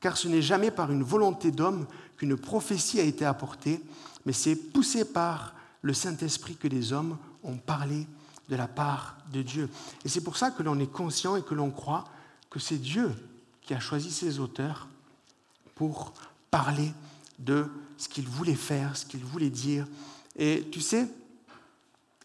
Car 0.00 0.16
ce 0.16 0.28
n'est 0.28 0.40
jamais 0.40 0.70
par 0.70 0.90
une 0.90 1.02
volonté 1.02 1.50
d'homme 1.50 1.86
qu'une 2.16 2.38
prophétie 2.38 2.98
a 2.98 3.04
été 3.04 3.26
apportée, 3.26 3.82
mais 4.24 4.32
c'est 4.32 4.56
poussé 4.56 5.04
par 5.04 5.54
le 5.82 5.92
Saint-Esprit 5.92 6.56
que 6.56 6.68
les 6.68 6.94
hommes 6.94 7.18
ont 7.44 7.58
parlé 7.58 8.06
de 8.48 8.56
la 8.56 8.68
part 8.68 9.16
de 9.32 9.42
Dieu. 9.42 9.68
Et 10.04 10.08
c'est 10.08 10.22
pour 10.22 10.36
ça 10.36 10.50
que 10.50 10.62
l'on 10.62 10.78
est 10.78 10.92
conscient 10.92 11.36
et 11.36 11.42
que 11.42 11.54
l'on 11.54 11.70
croit 11.70 12.04
que 12.50 12.58
c'est 12.58 12.78
Dieu 12.78 13.14
qui 13.62 13.74
a 13.74 13.80
choisi 13.80 14.10
ces 14.10 14.40
auteurs 14.40 14.88
pour 15.74 16.14
parler 16.50 16.92
de 17.38 17.70
ce 17.98 18.08
qu'il 18.08 18.26
voulait 18.26 18.54
faire, 18.54 18.96
ce 18.96 19.06
qu'il 19.06 19.24
voulait 19.24 19.50
dire. 19.50 19.86
Et 20.36 20.66
tu 20.72 20.80
sais, 20.80 21.08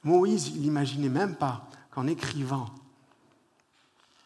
Moïse, 0.03 0.47
il 0.47 0.61
n'imaginait 0.61 1.09
même 1.09 1.35
pas 1.35 1.69
qu'en 1.91 2.07
écrivant, 2.07 2.69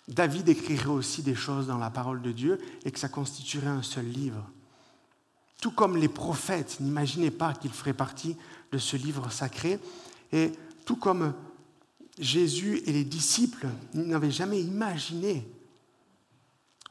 David 0.07 0.47
écrirait 0.47 0.87
aussi 0.87 1.21
des 1.21 1.35
choses 1.35 1.67
dans 1.67 1.77
la 1.77 1.89
parole 1.89 2.21
de 2.21 2.31
Dieu 2.31 2.59
et 2.85 2.91
que 2.91 2.99
ça 2.99 3.09
constituerait 3.09 3.67
un 3.67 3.81
seul 3.81 4.05
livre. 4.05 4.43
Tout 5.61 5.71
comme 5.71 5.97
les 5.97 6.07
prophètes 6.07 6.79
n'imaginaient 6.79 7.31
pas 7.31 7.53
qu'il 7.53 7.71
ferait 7.71 7.93
partie 7.93 8.37
de 8.71 8.77
ce 8.77 8.95
livre 8.95 9.31
sacré, 9.31 9.79
et 10.31 10.51
tout 10.85 10.95
comme 10.95 11.33
Jésus 12.17 12.81
et 12.85 12.91
les 12.91 13.03
disciples 13.03 13.67
n'avaient 13.93 14.31
jamais 14.31 14.59
imaginé, 14.59 15.47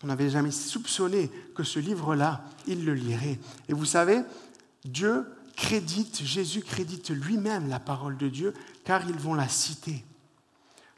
on 0.02 0.06
n'avait 0.06 0.30
jamais 0.30 0.50
soupçonné 0.50 1.30
que 1.54 1.64
ce 1.64 1.78
livre-là, 1.78 2.44
ils 2.66 2.84
le 2.84 2.94
liraient. 2.94 3.38
Et 3.68 3.72
vous 3.72 3.86
savez, 3.86 4.20
Dieu 4.84 5.24
crédite, 5.56 6.22
Jésus 6.22 6.60
crédite 6.60 7.10
lui-même 7.10 7.68
la 7.68 7.80
parole 7.80 8.16
de 8.18 8.28
Dieu, 8.28 8.52
car 8.84 9.08
ils 9.08 9.16
vont 9.16 9.34
la 9.34 9.48
citer. 9.48 10.04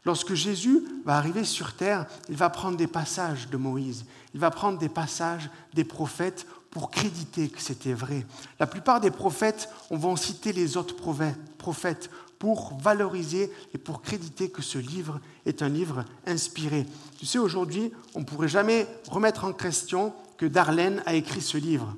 Lorsque 0.04 0.34
Jésus 0.34 0.84
va 1.04 1.16
arriver 1.16 1.44
sur 1.44 1.74
terre, 1.74 2.06
il 2.28 2.36
va 2.36 2.50
prendre 2.50 2.76
des 2.76 2.86
passages 2.86 3.48
de 3.48 3.56
Moïse, 3.56 4.04
il 4.34 4.40
va 4.40 4.50
prendre 4.50 4.78
des 4.78 4.88
passages 4.88 5.48
des 5.74 5.84
prophètes 5.84 6.46
pour 6.70 6.90
créditer 6.90 7.48
que 7.48 7.60
c'était 7.60 7.94
vrai. 7.94 8.26
La 8.58 8.66
plupart 8.66 9.00
des 9.00 9.10
prophètes, 9.10 9.68
on 9.90 9.96
va 9.96 10.14
citer 10.16 10.52
les 10.52 10.76
autres 10.76 10.96
prophètes 10.96 12.10
pour 12.38 12.78
valoriser 12.78 13.52
et 13.74 13.78
pour 13.78 14.02
créditer 14.02 14.50
que 14.50 14.62
ce 14.62 14.78
livre 14.78 15.20
est 15.46 15.62
un 15.62 15.68
livre 15.68 16.04
inspiré. 16.26 16.86
Tu 17.18 17.26
sais, 17.26 17.38
aujourd'hui, 17.38 17.92
on 18.14 18.20
ne 18.20 18.24
pourrait 18.24 18.48
jamais 18.48 18.86
remettre 19.08 19.44
en 19.44 19.52
question 19.52 20.12
que 20.36 20.46
Darlene 20.46 21.02
a 21.06 21.14
écrit 21.14 21.40
ce 21.40 21.58
livre. 21.58 21.96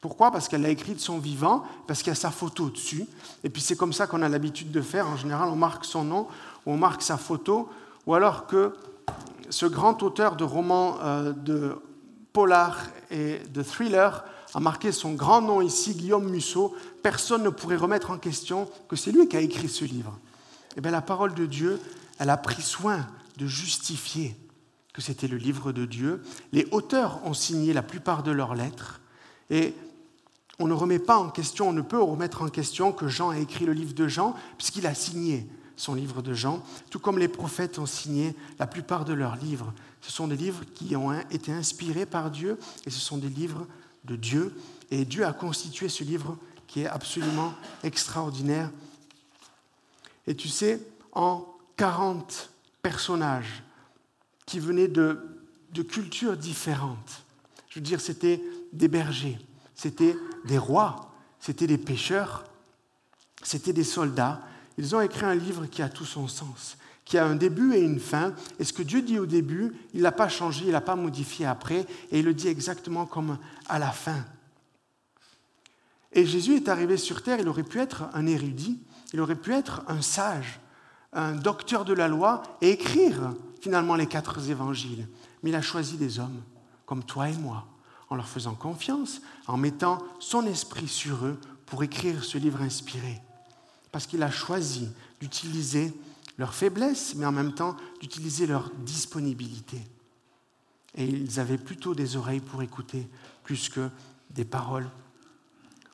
Pourquoi? 0.00 0.30
Parce 0.30 0.48
qu'elle 0.48 0.62
l'a 0.62 0.70
écrit 0.70 0.94
de 0.94 1.00
son 1.00 1.18
vivant, 1.18 1.62
parce 1.86 2.02
qu'il 2.02 2.08
y 2.08 2.12
a 2.12 2.16
sa 2.16 2.30
photo 2.30 2.70
dessus. 2.70 3.06
Et 3.44 3.50
puis 3.50 3.60
c'est 3.60 3.76
comme 3.76 3.92
ça 3.92 4.06
qu'on 4.06 4.22
a 4.22 4.28
l'habitude 4.28 4.70
de 4.70 4.80
faire. 4.80 5.06
En 5.06 5.16
général, 5.16 5.48
on 5.50 5.56
marque 5.56 5.84
son 5.84 6.04
nom, 6.04 6.26
ou 6.64 6.72
on 6.72 6.76
marque 6.76 7.02
sa 7.02 7.18
photo, 7.18 7.68
ou 8.06 8.14
alors 8.14 8.46
que 8.46 8.74
ce 9.50 9.66
grand 9.66 10.02
auteur 10.02 10.36
de 10.36 10.44
romans 10.44 10.96
euh, 11.02 11.32
de 11.32 11.76
polar 12.32 12.78
et 13.10 13.40
de 13.50 13.62
thriller 13.62 14.24
a 14.54 14.60
marqué 14.60 14.92
son 14.92 15.14
grand 15.14 15.40
nom 15.40 15.60
ici, 15.60 15.94
Guillaume 15.94 16.28
Musso, 16.28 16.74
personne 17.02 17.42
ne 17.42 17.50
pourrait 17.50 17.76
remettre 17.76 18.10
en 18.10 18.18
question 18.18 18.68
que 18.88 18.96
c'est 18.96 19.12
lui 19.12 19.28
qui 19.28 19.36
a 19.36 19.40
écrit 19.40 19.68
ce 19.68 19.84
livre. 19.84 20.18
Eh 20.76 20.80
bien, 20.80 20.90
la 20.90 21.02
parole 21.02 21.34
de 21.34 21.46
Dieu, 21.46 21.80
elle 22.18 22.30
a 22.30 22.36
pris 22.36 22.62
soin 22.62 23.06
de 23.38 23.46
justifier 23.46 24.36
que 24.92 25.00
c'était 25.00 25.28
le 25.28 25.36
livre 25.36 25.72
de 25.72 25.84
Dieu. 25.84 26.22
Les 26.52 26.66
auteurs 26.72 27.20
ont 27.24 27.34
signé 27.34 27.72
la 27.72 27.82
plupart 27.82 28.22
de 28.22 28.30
leurs 28.30 28.54
lettres 28.54 29.00
et 29.48 29.74
on 30.58 30.66
ne 30.66 30.74
remet 30.74 30.98
pas 30.98 31.16
en 31.16 31.30
question, 31.30 31.68
on 31.68 31.72
ne 31.72 31.80
peut 31.80 32.00
remettre 32.02 32.42
en 32.42 32.48
question 32.48 32.92
que 32.92 33.08
Jean 33.08 33.30
a 33.30 33.38
écrit 33.38 33.64
le 33.64 33.72
livre 33.72 33.94
de 33.94 34.08
Jean 34.08 34.34
puisqu'il 34.58 34.86
a 34.86 34.94
signé 34.94 35.48
son 35.76 35.94
livre 35.94 36.20
de 36.20 36.34
Jean, 36.34 36.62
tout 36.90 36.98
comme 36.98 37.18
les 37.18 37.28
prophètes 37.28 37.78
ont 37.78 37.86
signé 37.86 38.36
la 38.58 38.66
plupart 38.66 39.06
de 39.06 39.14
leurs 39.14 39.36
livres. 39.36 39.72
Ce 40.02 40.12
sont 40.12 40.28
des 40.28 40.36
livres 40.36 40.64
qui 40.74 40.94
ont 40.94 41.18
été 41.30 41.52
inspirés 41.52 42.04
par 42.04 42.30
Dieu 42.30 42.58
et 42.84 42.90
ce 42.90 42.98
sont 42.98 43.16
des 43.16 43.30
livres 43.30 43.66
de 44.04 44.16
Dieu. 44.16 44.54
Et 44.90 45.04
Dieu 45.04 45.24
a 45.24 45.32
constitué 45.32 45.88
ce 45.88 46.04
livre 46.04 46.36
qui 46.66 46.82
est 46.82 46.86
absolument 46.86 47.54
extraordinaire. 47.82 48.70
Et 50.26 50.34
tu 50.34 50.48
sais, 50.48 50.80
en 51.12 51.46
40 51.76 52.50
personnages 52.82 53.62
qui 54.46 54.58
venaient 54.58 54.88
de, 54.88 55.18
cultures 55.88 56.36
différentes, 56.36 57.22
je 57.68 57.76
veux 57.76 57.84
dire, 57.84 58.00
c'était 58.00 58.42
des 58.72 58.88
bergers, 58.88 59.38
c'était 59.74 60.16
des 60.44 60.58
rois, 60.58 61.12
c'était 61.38 61.66
des 61.66 61.78
pêcheurs, 61.78 62.44
c'était 63.42 63.72
des 63.72 63.84
soldats. 63.84 64.42
Ils 64.76 64.94
ont 64.94 65.00
écrit 65.00 65.24
un 65.24 65.34
livre 65.34 65.66
qui 65.66 65.82
a 65.82 65.88
tout 65.88 66.04
son 66.04 66.28
sens 66.28 66.76
qui 67.10 67.18
a 67.18 67.26
un 67.26 67.34
début 67.34 67.74
et 67.74 67.80
une 67.80 67.98
fin. 67.98 68.34
Et 68.60 68.64
ce 68.64 68.72
que 68.72 68.84
Dieu 68.84 69.02
dit 69.02 69.18
au 69.18 69.26
début, 69.26 69.72
il 69.92 69.98
ne 69.98 70.04
l'a 70.04 70.12
pas 70.12 70.28
changé, 70.28 70.60
il 70.62 70.68
ne 70.68 70.72
l'a 70.72 70.80
pas 70.80 70.94
modifié 70.94 71.44
après, 71.44 71.84
et 72.12 72.20
il 72.20 72.24
le 72.24 72.32
dit 72.32 72.46
exactement 72.46 73.04
comme 73.04 73.36
à 73.68 73.80
la 73.80 73.90
fin. 73.90 74.24
Et 76.12 76.24
Jésus 76.24 76.54
est 76.54 76.68
arrivé 76.68 76.96
sur 76.96 77.24
terre, 77.24 77.40
il 77.40 77.48
aurait 77.48 77.64
pu 77.64 77.80
être 77.80 78.04
un 78.14 78.28
érudit, 78.28 78.80
il 79.12 79.20
aurait 79.20 79.34
pu 79.34 79.52
être 79.52 79.82
un 79.88 80.02
sage, 80.02 80.60
un 81.12 81.32
docteur 81.32 81.84
de 81.84 81.94
la 81.94 82.06
loi, 82.06 82.44
et 82.60 82.70
écrire 82.70 83.34
finalement 83.60 83.96
les 83.96 84.06
quatre 84.06 84.48
évangiles. 84.48 85.08
Mais 85.42 85.50
il 85.50 85.56
a 85.56 85.62
choisi 85.62 85.96
des 85.96 86.20
hommes 86.20 86.40
comme 86.86 87.02
toi 87.02 87.28
et 87.28 87.36
moi, 87.36 87.66
en 88.08 88.14
leur 88.14 88.28
faisant 88.28 88.54
confiance, 88.54 89.20
en 89.48 89.56
mettant 89.56 89.98
son 90.20 90.46
esprit 90.46 90.86
sur 90.86 91.26
eux 91.26 91.40
pour 91.66 91.82
écrire 91.82 92.22
ce 92.22 92.38
livre 92.38 92.62
inspiré. 92.62 93.20
Parce 93.90 94.06
qu'il 94.06 94.22
a 94.22 94.30
choisi 94.30 94.88
d'utiliser 95.20 95.92
leur 96.40 96.54
faiblesse, 96.54 97.14
mais 97.16 97.26
en 97.26 97.32
même 97.32 97.52
temps 97.52 97.76
d'utiliser 98.00 98.46
leur 98.46 98.70
disponibilité. 98.70 99.78
Et 100.94 101.04
ils 101.04 101.38
avaient 101.38 101.58
plutôt 101.58 101.94
des 101.94 102.16
oreilles 102.16 102.40
pour 102.40 102.62
écouter, 102.62 103.06
plus 103.44 103.68
que 103.68 103.90
des 104.30 104.46
paroles 104.46 104.88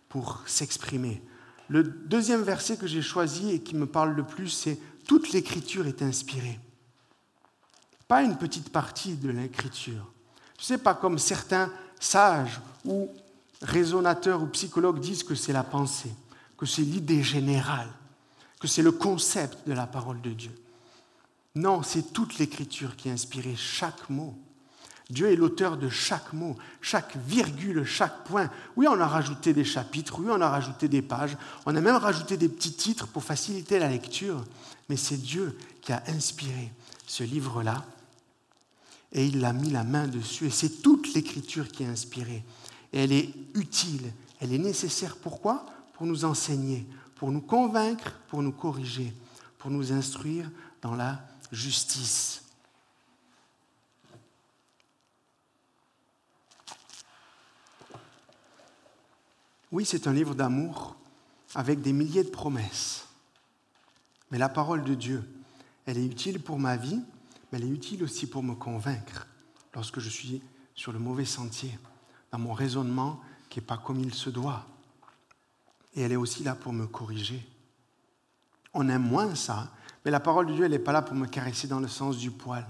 pour 0.08 0.42
s'exprimer. 0.46 1.20
Le 1.68 1.82
deuxième 1.82 2.42
verset 2.42 2.76
que 2.76 2.86
j'ai 2.86 3.02
choisi 3.02 3.50
et 3.50 3.60
qui 3.60 3.74
me 3.74 3.86
parle 3.86 4.14
le 4.14 4.24
plus, 4.24 4.48
c'est 4.48 4.78
Toute 5.08 5.32
l'écriture 5.32 5.88
est 5.88 6.00
inspirée. 6.00 6.60
Pas 8.06 8.22
une 8.22 8.38
petite 8.38 8.70
partie 8.70 9.14
de 9.14 9.30
l'écriture. 9.30 10.12
Tu 10.56 10.64
sais, 10.64 10.78
pas 10.78 10.94
comme 10.94 11.18
certains 11.18 11.72
sages 11.98 12.60
ou 12.84 13.08
raisonnateurs 13.62 14.42
ou 14.42 14.46
psychologues 14.46 15.00
disent 15.00 15.24
que 15.24 15.34
c'est 15.34 15.52
la 15.52 15.64
pensée, 15.64 16.14
que 16.56 16.66
c'est 16.66 16.82
l'idée 16.82 17.24
générale, 17.24 17.90
que 18.60 18.68
c'est 18.68 18.82
le 18.82 18.92
concept 18.92 19.66
de 19.66 19.72
la 19.72 19.86
parole 19.86 20.20
de 20.20 20.30
Dieu. 20.30 20.52
Non, 21.54 21.82
c'est 21.82 22.12
toute 22.12 22.38
l'écriture 22.38 22.96
qui 22.96 23.08
a 23.08 23.12
inspiré 23.12 23.54
chaque 23.56 24.10
mot. 24.10 24.34
Dieu 25.08 25.30
est 25.30 25.36
l'auteur 25.36 25.76
de 25.76 25.88
chaque 25.88 26.32
mot, 26.32 26.56
chaque 26.80 27.16
virgule, 27.16 27.84
chaque 27.84 28.24
point. 28.24 28.50
Oui, 28.76 28.86
on 28.88 29.00
a 29.00 29.06
rajouté 29.06 29.54
des 29.54 29.64
chapitres, 29.64 30.18
oui, 30.18 30.26
on 30.30 30.40
a 30.40 30.48
rajouté 30.48 30.88
des 30.88 31.02
pages, 31.02 31.36
on 31.64 31.76
a 31.76 31.80
même 31.80 31.96
rajouté 31.96 32.36
des 32.36 32.48
petits 32.48 32.72
titres 32.72 33.06
pour 33.06 33.22
faciliter 33.22 33.78
la 33.78 33.88
lecture, 33.88 34.44
mais 34.88 34.96
c'est 34.96 35.16
Dieu 35.16 35.56
qui 35.80 35.92
a 35.92 36.02
inspiré 36.08 36.72
ce 37.06 37.22
livre-là 37.22 37.84
et 39.12 39.26
il 39.26 39.44
a 39.44 39.52
mis 39.52 39.70
la 39.70 39.84
main 39.84 40.06
dessus. 40.06 40.46
Et 40.46 40.50
c'est 40.50 40.82
toute 40.82 41.14
l'écriture 41.14 41.68
qui 41.68 41.84
est 41.84 41.86
inspirée. 41.86 42.44
Et 42.92 43.04
elle 43.04 43.12
est 43.12 43.32
utile, 43.54 44.12
elle 44.40 44.52
est 44.52 44.58
nécessaire. 44.58 45.16
Pourquoi? 45.16 45.64
Pour 45.94 46.06
nous 46.06 46.24
enseigner, 46.24 46.86
pour 47.16 47.32
nous 47.32 47.40
convaincre, 47.40 48.12
pour 48.28 48.42
nous 48.42 48.52
corriger, 48.52 49.12
pour 49.58 49.70
nous 49.70 49.92
instruire 49.92 50.50
dans 50.80 50.94
la 50.94 51.20
justice. 51.50 52.42
Oui, 59.72 59.84
c'est 59.84 60.06
un 60.06 60.12
livre 60.12 60.34
d'amour 60.34 60.96
avec 61.54 61.80
des 61.80 61.92
milliers 61.92 62.24
de 62.24 62.30
promesses. 62.30 63.06
Mais 64.30 64.38
la 64.38 64.48
parole 64.48 64.84
de 64.84 64.94
Dieu, 64.94 65.24
elle 65.86 65.98
est 65.98 66.06
utile 66.06 66.40
pour 66.40 66.58
ma 66.58 66.76
vie, 66.76 67.02
mais 67.50 67.58
elle 67.58 67.64
est 67.64 67.72
utile 67.72 68.04
aussi 68.04 68.26
pour 68.26 68.42
me 68.42 68.54
convaincre 68.54 69.26
lorsque 69.74 70.00
je 70.00 70.08
suis 70.08 70.42
sur 70.74 70.92
le 70.92 70.98
mauvais 70.98 71.24
sentier, 71.24 71.78
dans 72.30 72.38
mon 72.38 72.52
raisonnement 72.52 73.20
qui 73.48 73.58
n'est 73.58 73.66
pas 73.66 73.78
comme 73.78 74.00
il 74.00 74.14
se 74.14 74.30
doit. 74.30 74.66
Et 75.96 76.02
elle 76.02 76.12
est 76.12 76.16
aussi 76.16 76.44
là 76.44 76.54
pour 76.54 76.72
me 76.72 76.86
corriger. 76.86 77.44
On 78.74 78.88
aime 78.88 79.02
moins 79.02 79.34
ça, 79.34 79.72
mais 80.04 80.10
la 80.10 80.20
parole 80.20 80.46
de 80.46 80.52
Dieu, 80.52 80.64
elle 80.64 80.70
n'est 80.70 80.78
pas 80.78 80.92
là 80.92 81.02
pour 81.02 81.16
me 81.16 81.26
caresser 81.26 81.66
dans 81.66 81.80
le 81.80 81.88
sens 81.88 82.18
du 82.18 82.30
poil. 82.30 82.66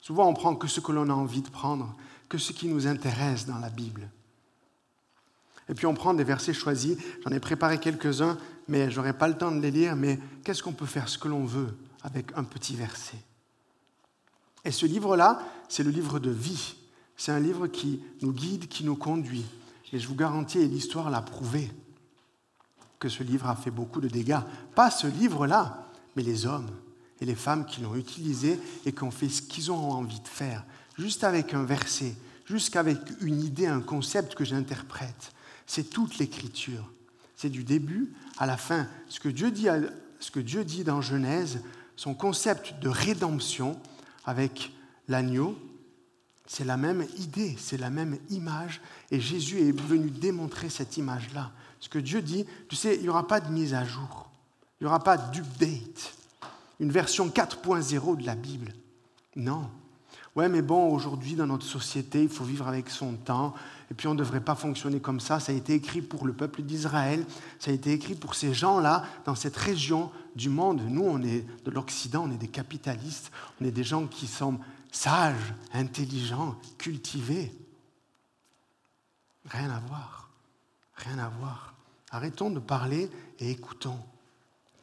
Souvent, 0.00 0.26
on 0.28 0.34
prend 0.34 0.56
que 0.56 0.66
ce 0.66 0.80
que 0.80 0.92
l'on 0.92 1.10
a 1.10 1.14
envie 1.14 1.42
de 1.42 1.50
prendre, 1.50 1.94
que 2.28 2.38
ce 2.38 2.52
qui 2.52 2.66
nous 2.66 2.86
intéresse 2.86 3.46
dans 3.46 3.58
la 3.58 3.70
Bible. 3.70 4.10
Et 5.68 5.74
puis 5.74 5.86
on 5.86 5.94
prend 5.94 6.14
des 6.14 6.24
versets 6.24 6.54
choisis, 6.54 6.96
j'en 7.24 7.32
ai 7.32 7.40
préparé 7.40 7.78
quelques-uns, 7.78 8.38
mais 8.68 8.90
je 8.90 8.96
n'aurai 8.96 9.12
pas 9.12 9.28
le 9.28 9.36
temps 9.36 9.50
de 9.50 9.60
les 9.60 9.70
lire, 9.70 9.96
mais 9.96 10.18
qu'est-ce 10.44 10.62
qu'on 10.62 10.72
peut 10.72 10.86
faire 10.86 11.08
ce 11.08 11.18
que 11.18 11.28
l'on 11.28 11.44
veut 11.44 11.76
avec 12.02 12.36
un 12.36 12.44
petit 12.44 12.76
verset? 12.76 13.18
Et 14.64 14.70
ce 14.70 14.86
livre-là, 14.86 15.40
c'est 15.68 15.82
le 15.82 15.90
livre 15.90 16.18
de 16.18 16.30
vie. 16.30 16.76
C'est 17.16 17.32
un 17.32 17.40
livre 17.40 17.66
qui 17.66 18.02
nous 18.22 18.32
guide, 18.32 18.68
qui 18.68 18.84
nous 18.84 18.96
conduit. 18.96 19.44
Et 19.92 19.98
je 19.98 20.08
vous 20.08 20.16
garantis, 20.16 20.58
et 20.58 20.66
l'histoire 20.66 21.10
l'a 21.10 21.22
prouvé, 21.22 21.70
que 22.98 23.08
ce 23.08 23.22
livre 23.22 23.48
a 23.48 23.56
fait 23.56 23.70
beaucoup 23.70 24.00
de 24.00 24.08
dégâts. 24.08 24.40
Pas 24.74 24.90
ce 24.90 25.06
livre-là, 25.06 25.90
mais 26.14 26.22
les 26.22 26.46
hommes 26.46 26.70
et 27.20 27.24
les 27.24 27.34
femmes 27.34 27.66
qui 27.66 27.80
l'ont 27.80 27.96
utilisé 27.96 28.58
et 28.84 28.92
qui 28.92 29.02
ont 29.02 29.10
fait 29.10 29.28
ce 29.28 29.42
qu'ils 29.42 29.70
ont 29.72 29.92
envie 29.92 30.20
de 30.20 30.28
faire, 30.28 30.64
juste 30.98 31.24
avec 31.24 31.54
un 31.54 31.64
verset, 31.64 32.14
juste 32.44 32.76
avec 32.76 32.98
une 33.20 33.42
idée, 33.42 33.66
un 33.66 33.80
concept 33.80 34.34
que 34.34 34.44
j'interprète. 34.44 35.32
C'est 35.66 35.90
toute 35.90 36.18
l'écriture. 36.18 36.90
C'est 37.34 37.50
du 37.50 37.64
début 37.64 38.12
à 38.38 38.46
la 38.46 38.56
fin. 38.56 38.88
Ce 39.08 39.20
que 39.20 39.28
Dieu 39.28 39.50
dit, 39.50 39.66
ce 40.20 40.30
que 40.30 40.40
Dieu 40.40 40.64
dit 40.64 40.84
dans 40.84 41.02
Genèse, 41.02 41.60
son 41.96 42.14
concept 42.14 42.78
de 42.80 42.88
rédemption, 42.88 43.78
avec 44.24 44.72
l'agneau, 45.08 45.56
c'est 46.46 46.64
la 46.64 46.76
même 46.76 47.06
idée, 47.18 47.56
c'est 47.58 47.78
la 47.78 47.90
même 47.90 48.18
image, 48.30 48.80
et 49.10 49.20
Jésus 49.20 49.60
est 49.60 49.72
venu 49.72 50.10
démontrer 50.10 50.68
cette 50.68 50.96
image-là. 50.96 51.52
Ce 51.80 51.88
que 51.88 51.98
Dieu 51.98 52.22
dit, 52.22 52.46
tu 52.68 52.76
sais, 52.76 52.96
il 52.96 53.02
n'y 53.02 53.08
aura 53.08 53.26
pas 53.26 53.40
de 53.40 53.50
mise 53.50 53.74
à 53.74 53.84
jour, 53.84 54.28
il 54.80 54.84
n'y 54.84 54.88
aura 54.88 55.00
pas 55.00 55.16
d'update, 55.16 56.14
une 56.80 56.90
version 56.90 57.28
4.0 57.28 58.16
de 58.16 58.26
la 58.26 58.34
Bible. 58.34 58.72
Non. 59.34 59.68
Ouais, 60.34 60.50
mais 60.50 60.60
bon, 60.60 60.92
aujourd'hui, 60.92 61.34
dans 61.34 61.46
notre 61.46 61.64
société, 61.64 62.22
il 62.22 62.28
faut 62.28 62.44
vivre 62.44 62.68
avec 62.68 62.90
son 62.90 63.14
temps, 63.14 63.54
et 63.90 63.94
puis 63.94 64.06
on 64.06 64.12
ne 64.12 64.18
devrait 64.18 64.42
pas 64.42 64.54
fonctionner 64.54 65.00
comme 65.00 65.18
ça. 65.18 65.40
Ça 65.40 65.52
a 65.52 65.54
été 65.54 65.72
écrit 65.72 66.02
pour 66.02 66.26
le 66.26 66.34
peuple 66.34 66.60
d'Israël, 66.62 67.24
ça 67.58 67.70
a 67.70 67.74
été 67.74 67.92
écrit 67.92 68.14
pour 68.14 68.34
ces 68.34 68.52
gens-là, 68.52 69.04
dans 69.24 69.34
cette 69.34 69.56
région 69.56 70.10
du 70.34 70.50
monde. 70.50 70.82
Nous, 70.88 71.04
on 71.04 71.22
est 71.22 71.46
de 71.64 71.70
l'Occident, 71.70 72.24
on 72.26 72.32
est 72.32 72.36
des 72.36 72.48
capitalistes, 72.48 73.30
on 73.60 73.64
est 73.64 73.70
des 73.70 73.84
gens 73.84 74.06
qui 74.06 74.26
sont 74.26 74.58
sages, 74.92 75.54
intelligents, 75.72 76.56
cultivés. 76.76 77.52
Rien 79.46 79.70
à 79.70 79.80
voir, 79.80 80.25
rien 80.96 81.18
à 81.18 81.28
voir. 81.28 81.74
Arrêtons 82.10 82.50
de 82.50 82.60
parler 82.60 83.10
et 83.38 83.50
écoutons. 83.50 83.98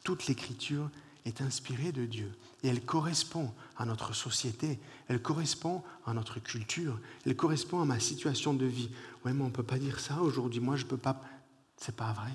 Toute 0.04 0.26
l'écriture 0.26 0.90
est 1.24 1.40
inspirée 1.40 1.92
de 1.92 2.04
Dieu 2.04 2.30
et 2.62 2.68
elle 2.68 2.84
correspond 2.84 3.52
à 3.76 3.84
notre 3.84 4.14
société, 4.14 4.78
elle 5.08 5.22
correspond 5.22 5.82
à 6.06 6.12
notre 6.12 6.40
culture, 6.40 6.98
elle 7.24 7.36
correspond 7.36 7.80
à 7.80 7.84
ma 7.84 7.98
situation 7.98 8.54
de 8.54 8.66
vie. 8.66 8.90
Oui, 9.24 9.32
mais 9.32 9.42
on 9.42 9.46
ne 9.46 9.52
peut 9.52 9.62
pas 9.62 9.78
dire 9.78 10.00
ça 10.00 10.20
aujourd'hui, 10.20 10.60
moi 10.60 10.76
je 10.76 10.84
ne 10.84 10.90
peux 10.90 10.96
pas. 10.96 11.20
C'est 11.76 11.96
pas 11.96 12.12
vrai. 12.12 12.32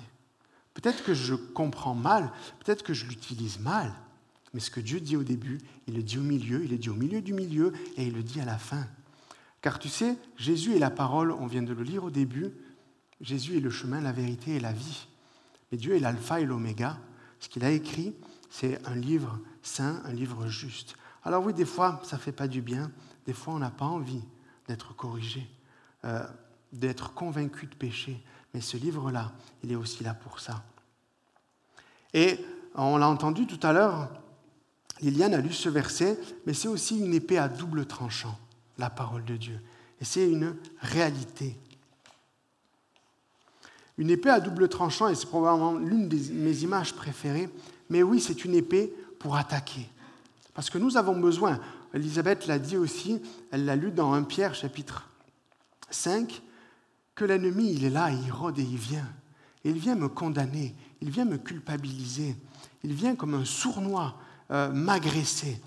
Peut-être 0.74 1.04
que 1.04 1.14
je 1.14 1.34
comprends 1.34 1.94
mal, 1.94 2.32
peut-être 2.64 2.82
que 2.82 2.94
je 2.94 3.06
l'utilise 3.06 3.58
mal, 3.58 3.94
mais 4.52 4.60
ce 4.60 4.70
que 4.70 4.80
Dieu 4.80 5.00
dit 5.00 5.16
au 5.16 5.22
début, 5.22 5.58
il 5.86 5.94
le 5.94 6.02
dit 6.02 6.18
au 6.18 6.22
milieu, 6.22 6.64
il 6.64 6.70
le 6.70 6.78
dit 6.78 6.90
au 6.90 6.94
milieu 6.94 7.20
du 7.20 7.32
milieu 7.32 7.72
et 7.96 8.06
il 8.06 8.14
le 8.14 8.22
dit 8.22 8.40
à 8.40 8.44
la 8.44 8.58
fin. 8.58 8.86
Car 9.62 9.78
tu 9.78 9.88
sais, 9.88 10.16
Jésus 10.36 10.74
est 10.74 10.80
la 10.80 10.90
parole, 10.90 11.32
on 11.32 11.46
vient 11.46 11.62
de 11.62 11.72
le 11.72 11.82
lire 11.82 12.04
au 12.04 12.10
début, 12.10 12.52
Jésus 13.20 13.56
est 13.58 13.60
le 13.60 13.70
chemin, 13.70 14.00
la 14.00 14.12
vérité 14.12 14.56
et 14.56 14.60
la 14.60 14.72
vie. 14.72 15.06
Mais 15.70 15.78
Dieu 15.78 15.94
est 15.94 16.00
l'alpha 16.00 16.40
et 16.40 16.44
l'oméga. 16.44 16.98
Ce 17.38 17.48
qu'il 17.48 17.64
a 17.64 17.70
écrit, 17.70 18.14
c'est 18.50 18.84
un 18.86 18.94
livre 18.94 19.38
saint, 19.62 20.02
un 20.04 20.12
livre 20.12 20.46
juste. 20.48 20.96
Alors 21.22 21.44
oui, 21.44 21.52
des 21.52 21.64
fois, 21.64 22.00
ça 22.04 22.16
ne 22.16 22.20
fait 22.20 22.32
pas 22.32 22.48
du 22.48 22.62
bien, 22.62 22.90
des 23.26 23.32
fois, 23.32 23.54
on 23.54 23.58
n'a 23.58 23.70
pas 23.70 23.84
envie 23.84 24.22
d'être 24.66 24.94
corrigé, 24.96 25.48
euh, 26.04 26.24
d'être 26.72 27.12
convaincu 27.14 27.66
de 27.66 27.74
péché. 27.74 28.22
Mais 28.54 28.60
ce 28.60 28.76
livre-là, 28.76 29.32
il 29.62 29.72
est 29.72 29.76
aussi 29.76 30.02
là 30.02 30.14
pour 30.14 30.40
ça. 30.40 30.64
Et 32.14 32.38
on 32.74 32.96
l'a 32.96 33.08
entendu 33.08 33.46
tout 33.46 33.64
à 33.64 33.72
l'heure, 33.72 34.10
Liliane 35.00 35.34
a 35.34 35.38
lu 35.38 35.52
ce 35.52 35.68
verset, 35.68 36.18
mais 36.46 36.54
c'est 36.54 36.68
aussi 36.68 36.98
une 36.98 37.14
épée 37.14 37.38
à 37.38 37.48
double 37.48 37.86
tranchant, 37.86 38.38
la 38.78 38.90
parole 38.90 39.24
de 39.24 39.36
Dieu. 39.36 39.60
Et 40.00 40.04
c'est 40.04 40.28
une 40.28 40.56
réalité. 40.80 41.56
Une 43.98 44.10
épée 44.10 44.30
à 44.30 44.40
double 44.40 44.68
tranchant, 44.68 45.08
et 45.08 45.14
c'est 45.14 45.26
probablement 45.26 45.74
l'une 45.74 46.08
de 46.08 46.16
mes 46.32 46.62
images 46.62 46.94
préférées, 46.94 47.50
mais 47.88 48.02
oui, 48.02 48.20
c'est 48.20 48.44
une 48.44 48.54
épée 48.54 48.92
pour 49.18 49.36
attaquer. 49.36 49.88
Parce 50.54 50.70
que 50.70 50.78
nous 50.78 50.96
avons 50.96 51.18
besoin, 51.18 51.60
Elisabeth 51.94 52.46
l'a 52.46 52.58
dit 52.58 52.76
aussi, 52.76 53.20
elle 53.50 53.64
l'a 53.64 53.76
lu 53.76 53.90
dans 53.90 54.12
1 54.12 54.22
Pierre 54.22 54.54
chapitre 54.54 55.08
5, 55.90 56.42
que 57.14 57.24
l'ennemi, 57.24 57.72
il 57.72 57.84
est 57.84 57.90
là, 57.90 58.10
il 58.10 58.30
rôde 58.30 58.58
et 58.58 58.62
il 58.62 58.78
vient. 58.78 59.08
Et 59.64 59.70
il 59.70 59.78
vient 59.78 59.94
me 59.94 60.08
condamner, 60.08 60.74
il 61.02 61.10
vient 61.10 61.26
me 61.26 61.36
culpabiliser, 61.36 62.36
il 62.82 62.94
vient 62.94 63.14
comme 63.14 63.34
un 63.34 63.44
sournois 63.44 64.16
euh, 64.50 64.72
m'agresser. 64.72 65.60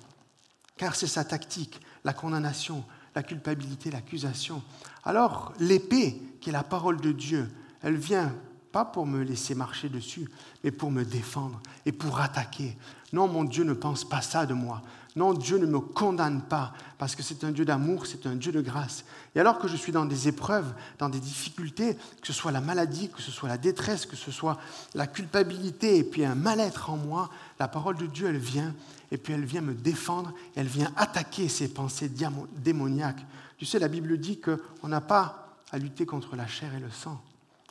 Car 0.77 0.95
c'est 0.95 1.07
sa 1.07 1.23
tactique, 1.23 1.79
la 2.03 2.13
condamnation, 2.13 2.83
la 3.13 3.21
culpabilité, 3.21 3.91
l'accusation. 3.91 4.63
Alors 5.03 5.53
l'épée, 5.59 6.21
qui 6.41 6.49
est 6.49 6.53
la 6.53 6.63
parole 6.63 6.99
de 6.99 7.11
Dieu, 7.11 7.49
elle 7.83 7.97
vient 7.97 8.33
pas 8.71 8.85
pour 8.85 9.05
me 9.05 9.23
laisser 9.23 9.53
marcher 9.53 9.87
dessus, 9.87 10.27
mais 10.63 10.71
pour 10.71 10.89
me 10.89 11.03
défendre 11.05 11.61
et 11.85 11.91
pour 11.91 12.19
attaquer. 12.19 12.75
Non, 13.13 13.27
mon 13.27 13.43
Dieu 13.43 13.63
ne 13.63 13.73
pense 13.73 14.03
pas 14.03 14.21
ça 14.21 14.47
de 14.47 14.55
moi. 14.55 14.81
Non, 15.15 15.35
Dieu 15.35 15.59
ne 15.59 15.67
me 15.67 15.79
condamne 15.79 16.41
pas, 16.41 16.73
parce 16.97 17.15
que 17.15 17.21
c'est 17.21 17.43
un 17.43 17.51
Dieu 17.51 17.65
d'amour, 17.65 18.07
c'est 18.07 18.25
un 18.25 18.35
Dieu 18.35 18.51
de 18.51 18.61
grâce. 18.61 19.05
Et 19.35 19.39
alors 19.39 19.59
que 19.59 19.67
je 19.67 19.75
suis 19.75 19.91
dans 19.91 20.05
des 20.05 20.27
épreuves, 20.27 20.73
dans 20.97 21.09
des 21.09 21.19
difficultés, 21.19 21.95
que 22.19 22.25
ce 22.25 22.33
soit 22.33 22.51
la 22.51 22.61
maladie, 22.61 23.09
que 23.09 23.21
ce 23.21 23.29
soit 23.29 23.47
la 23.47 23.59
détresse, 23.59 24.07
que 24.07 24.15
ce 24.15 24.31
soit 24.31 24.57
la 24.95 25.05
culpabilité 25.05 25.99
et 25.99 26.03
puis 26.03 26.25
un 26.25 26.33
mal-être 26.33 26.89
en 26.89 26.97
moi, 26.97 27.29
la 27.59 27.67
parole 27.67 27.97
de 27.97 28.07
Dieu, 28.07 28.27
elle 28.27 28.37
vient, 28.37 28.73
et 29.11 29.17
puis 29.17 29.33
elle 29.33 29.45
vient 29.45 29.61
me 29.61 29.75
défendre, 29.75 30.33
elle 30.55 30.65
vient 30.65 30.91
attaquer 30.95 31.47
ces 31.47 31.67
pensées 31.67 32.09
démoniaques. 32.09 33.23
Tu 33.57 33.65
sais, 33.67 33.77
la 33.77 33.89
Bible 33.89 34.17
dit 34.17 34.39
qu'on 34.39 34.87
n'a 34.87 35.01
pas 35.01 35.59
à 35.71 35.77
lutter 35.77 36.07
contre 36.07 36.35
la 36.35 36.47
chair 36.47 36.73
et 36.73 36.79
le 36.79 36.89
sang, 36.89 37.21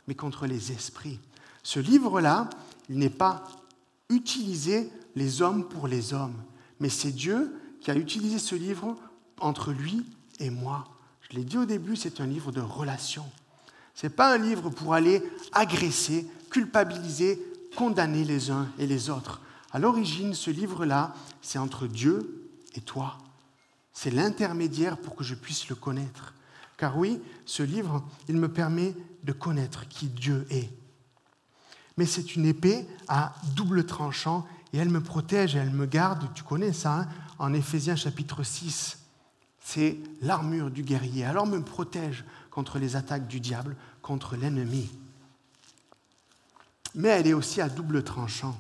mais 0.07 0.15
contre 0.15 0.47
les 0.47 0.73
esprits. 0.73 1.21
Ce 1.63 1.81
livre-là, 1.81 2.51
il 2.89 2.99
n'est 2.99 3.11
pas 3.11 3.45
utilisé 4.09 4.91
les 5.15 5.43
hommes 5.43 5.69
pour 5.69 5.89
les 5.89 6.13
hommes, 6.13 6.43
mais 6.81 6.89
c'est 6.89 7.13
Dieu 7.13 7.53
qui 7.81 7.91
a 7.91 7.97
utilisé 7.97 8.39
ce 8.39 8.55
livre 8.55 8.97
entre 9.39 9.73
lui 9.73 10.05
et 10.39 10.51
moi. 10.51 10.85
Je 11.21 11.37
l'ai 11.37 11.45
dit 11.45 11.59
au 11.59 11.65
début, 11.65 11.97
c'est 11.97 12.21
un 12.21 12.27
livre 12.27 12.53
de 12.53 12.61
relation. 12.61 13.25
Ce 13.95 14.07
n'est 14.07 14.13
pas 14.13 14.35
un 14.35 14.39
livre 14.39 14.71
pour 14.71 14.95
aller 14.95 15.23
agresser, 15.53 16.27
culpabiliser, 16.51 17.43
condamner 17.77 18.25
les 18.25 18.51
uns 18.51 18.69
et 18.79 18.87
les 18.87 19.11
autres. 19.11 19.41
À 19.73 19.79
l'origine, 19.79 20.35
ce 20.35 20.51
livre-là, 20.51 21.15
c'est 21.41 21.59
entre 21.59 21.87
Dieu 21.87 22.51
et 22.75 22.81
toi. 22.81 23.19
C'est 23.93 24.11
l'intermédiaire 24.11 24.99
pour 24.99 25.15
que 25.15 25.25
je 25.25 25.35
puisse 25.35 25.69
le 25.69 25.75
connaître. 25.75 26.35
Car 26.83 26.99
oui, 26.99 27.23
ce 27.47 27.63
livre, 27.63 28.05
il 28.29 28.37
me 28.39 28.49
permet 28.49 28.97
de 29.23 29.31
connaître 29.31 29.87
qui 29.87 30.09
Dieu 30.09 30.49
est. 30.51 30.69
Mais 31.97 32.07
c'est 32.07 32.35
une 32.35 32.45
épée 32.45 32.89
à 33.07 33.37
double 33.55 33.87
tranchant 33.87 34.45
et 34.73 34.79
elle 34.79 34.89
me 34.89 35.01
protège 35.01 35.55
et 35.55 35.61
elle 35.61 35.71
me 35.71 35.87
garde. 35.87 36.29
Tu 36.35 36.43
connais 36.43 36.73
ça 36.73 37.03
hein, 37.03 37.09
en 37.39 37.55
Éphésiens 37.55 37.95
chapitre 37.95 38.43
6. 38.43 38.99
C'est 39.61 39.97
l'armure 40.23 40.73
du 40.73 40.83
guerrier. 40.83 41.25
Alors 41.25 41.47
me 41.47 41.63
protège 41.63 42.25
contre 42.51 42.81
les 42.81 42.97
attaques 42.97 43.29
du 43.29 43.39
diable, 43.39 43.77
contre 44.01 44.35
l'ennemi. 44.35 44.91
Mais 46.97 47.11
elle 47.11 47.29
est 47.29 47.33
aussi 47.33 47.61
à 47.61 47.69
double 47.69 48.03
tranchant. 48.03 48.59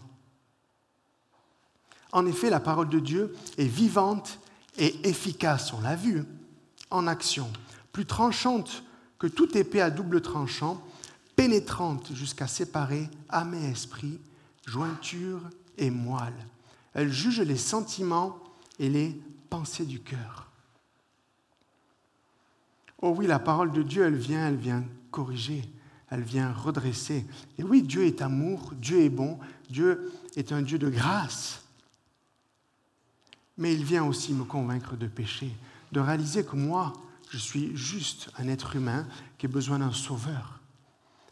En 2.12 2.24
effet, 2.26 2.50
la 2.50 2.60
parole 2.60 2.88
de 2.88 3.00
Dieu 3.00 3.34
est 3.58 3.64
vivante 3.64 4.38
et 4.78 5.08
efficace, 5.08 5.72
on 5.72 5.80
l'a 5.80 5.96
vu, 5.96 6.24
en 6.88 7.08
action, 7.08 7.50
plus 7.92 8.06
tranchante 8.06 8.82
que 9.18 9.26
toute 9.26 9.54
épée 9.54 9.80
à 9.80 9.90
double 9.90 10.20
tranchant, 10.20 10.82
pénétrante 11.36 12.12
jusqu'à 12.12 12.46
séparer 12.46 13.08
âme 13.28 13.54
et 13.54 13.70
esprit, 13.70 14.18
jointure 14.66 15.40
et 15.78 15.90
moelle. 15.90 16.46
Elle 16.94 17.12
juge 17.12 17.40
les 17.40 17.56
sentiments 17.56 18.38
et 18.78 18.88
les 18.88 19.20
pensées 19.48 19.86
du 19.86 20.00
cœur. 20.00 20.48
Oh 23.00 23.14
oui, 23.16 23.26
la 23.26 23.38
parole 23.38 23.72
de 23.72 23.82
Dieu, 23.82 24.04
elle 24.04 24.16
vient, 24.16 24.48
elle 24.48 24.56
vient 24.56 24.84
corriger, 25.10 25.62
elle 26.10 26.22
vient 26.22 26.52
redresser. 26.52 27.26
Et 27.58 27.62
oui, 27.62 27.82
Dieu 27.82 28.04
est 28.04 28.22
amour, 28.22 28.72
Dieu 28.74 29.00
est 29.00 29.08
bon, 29.08 29.38
Dieu 29.68 30.12
est 30.36 30.52
un 30.52 30.62
Dieu 30.62 30.78
de 30.78 30.88
grâce. 30.88 31.64
Mais 33.58 33.74
il 33.74 33.84
vient 33.84 34.04
aussi 34.04 34.32
me 34.32 34.44
convaincre 34.44 34.96
de 34.96 35.06
péché, 35.06 35.50
de 35.90 36.00
réaliser 36.00 36.44
que 36.44 36.56
moi, 36.56 36.92
je 37.32 37.38
suis 37.38 37.74
juste 37.74 38.28
un 38.38 38.46
être 38.46 38.76
humain 38.76 39.06
qui 39.38 39.46
a 39.46 39.48
besoin 39.48 39.78
d'un 39.78 39.92
sauveur. 39.92 40.60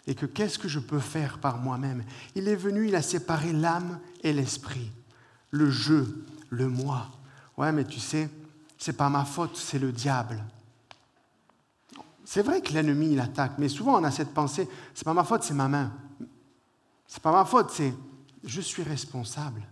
Et 0.06 0.14
que 0.14 0.24
qu'est-ce 0.24 0.58
que 0.58 0.66
je 0.66 0.78
peux 0.78 0.98
faire 0.98 1.38
par 1.38 1.58
moi-même? 1.58 2.04
Il 2.34 2.48
est 2.48 2.56
venu, 2.56 2.88
il 2.88 2.94
a 2.94 3.02
séparé 3.02 3.52
l'âme 3.52 4.00
et 4.22 4.32
l'esprit, 4.32 4.90
le 5.50 5.70
je, 5.70 6.04
le 6.48 6.68
moi. 6.68 7.10
Ouais, 7.58 7.70
mais 7.70 7.84
tu 7.84 8.00
sais, 8.00 8.30
c'est 8.78 8.96
pas 8.96 9.10
ma 9.10 9.26
faute, 9.26 9.58
c'est 9.58 9.78
le 9.78 9.92
diable. 9.92 10.42
C'est 12.24 12.42
vrai 12.42 12.62
que 12.62 12.72
l'ennemi, 12.72 13.12
il 13.12 13.20
attaque, 13.20 13.58
mais 13.58 13.68
souvent 13.68 14.00
on 14.00 14.04
a 14.04 14.10
cette 14.10 14.32
pensée, 14.32 14.66
c'est 14.94 15.04
pas 15.04 15.12
ma 15.12 15.24
faute, 15.24 15.42
c'est 15.42 15.52
ma 15.52 15.68
main. 15.68 15.92
C'est 17.06 17.22
pas 17.22 17.32
ma 17.32 17.44
faute, 17.44 17.72
c'est 17.72 17.92
je 18.42 18.62
suis 18.62 18.82
responsable 18.82 19.66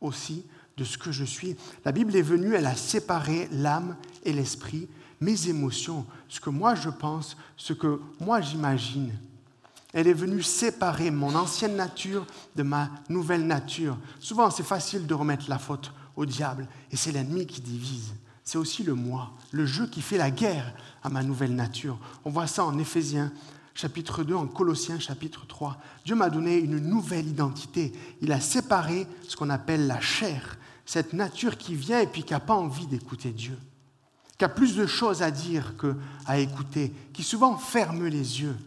aussi 0.00 0.46
de 0.78 0.84
ce 0.84 0.96
que 0.96 1.12
je 1.12 1.24
suis. 1.24 1.58
La 1.84 1.92
Bible 1.92 2.16
est 2.16 2.22
venue, 2.22 2.54
elle 2.54 2.64
a 2.64 2.74
séparé 2.74 3.50
l'âme 3.52 3.98
et 4.22 4.32
l'esprit, 4.32 4.88
mes 5.20 5.48
émotions, 5.48 6.04
ce 6.28 6.40
que 6.40 6.50
moi 6.50 6.74
je 6.74 6.90
pense, 6.90 7.36
ce 7.56 7.72
que 7.72 8.00
moi 8.20 8.40
j'imagine. 8.40 9.12
Elle 9.92 10.08
est 10.08 10.12
venue 10.12 10.42
séparer 10.42 11.10
mon 11.10 11.34
ancienne 11.36 11.76
nature 11.76 12.26
de 12.56 12.64
ma 12.64 12.90
nouvelle 13.08 13.46
nature. 13.46 13.96
Souvent, 14.18 14.50
c'est 14.50 14.64
facile 14.64 15.06
de 15.06 15.14
remettre 15.14 15.48
la 15.48 15.58
faute 15.58 15.92
au 16.16 16.26
diable, 16.26 16.66
et 16.90 16.96
c'est 16.96 17.12
l'ennemi 17.12 17.46
qui 17.46 17.60
divise. 17.60 18.14
C'est 18.42 18.58
aussi 18.58 18.82
le 18.82 18.94
moi, 18.94 19.32
le 19.52 19.64
jeu 19.64 19.86
qui 19.86 20.02
fait 20.02 20.18
la 20.18 20.30
guerre 20.30 20.74
à 21.02 21.08
ma 21.08 21.22
nouvelle 21.22 21.54
nature. 21.54 21.98
On 22.24 22.30
voit 22.30 22.48
ça 22.48 22.64
en 22.64 22.76
Éphésiens 22.78 23.32
chapitre 23.74 24.22
2, 24.22 24.34
en 24.34 24.46
Colossiens 24.46 24.98
chapitre 24.98 25.46
3. 25.46 25.78
Dieu 26.04 26.14
m'a 26.14 26.30
donné 26.30 26.58
une 26.58 26.78
nouvelle 26.78 27.26
identité. 27.26 27.92
Il 28.20 28.32
a 28.32 28.40
séparé 28.40 29.06
ce 29.28 29.36
qu'on 29.36 29.50
appelle 29.50 29.86
la 29.86 30.00
chair, 30.00 30.58
cette 30.86 31.12
nature 31.12 31.56
qui 31.56 31.74
vient 31.74 32.00
et 32.00 32.06
puis 32.06 32.22
qui 32.22 32.32
n'a 32.32 32.40
pas 32.40 32.54
envie 32.54 32.86
d'écouter 32.86 33.30
Dieu, 33.30 33.58
qui 34.44 34.50
a 34.50 34.50
plus 34.50 34.76
de 34.76 34.86
choses 34.86 35.22
à 35.22 35.30
dire 35.30 35.72
qu'à 35.78 36.38
écouter, 36.38 36.92
qui 37.14 37.22
souvent 37.22 37.56
ferme 37.56 38.04
les 38.04 38.42
yeux. 38.42 38.58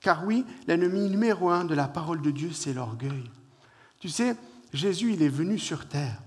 Car 0.00 0.24
oui, 0.24 0.46
l'ennemi 0.66 1.10
numéro 1.10 1.50
un 1.50 1.66
de 1.66 1.74
la 1.74 1.88
parole 1.88 2.22
de 2.22 2.30
Dieu, 2.30 2.52
c'est 2.54 2.72
l'orgueil. 2.72 3.30
Tu 4.00 4.08
sais, 4.08 4.34
Jésus, 4.72 5.12
il 5.12 5.22
est 5.22 5.28
venu 5.28 5.58
sur 5.58 5.86
terre 5.88 6.22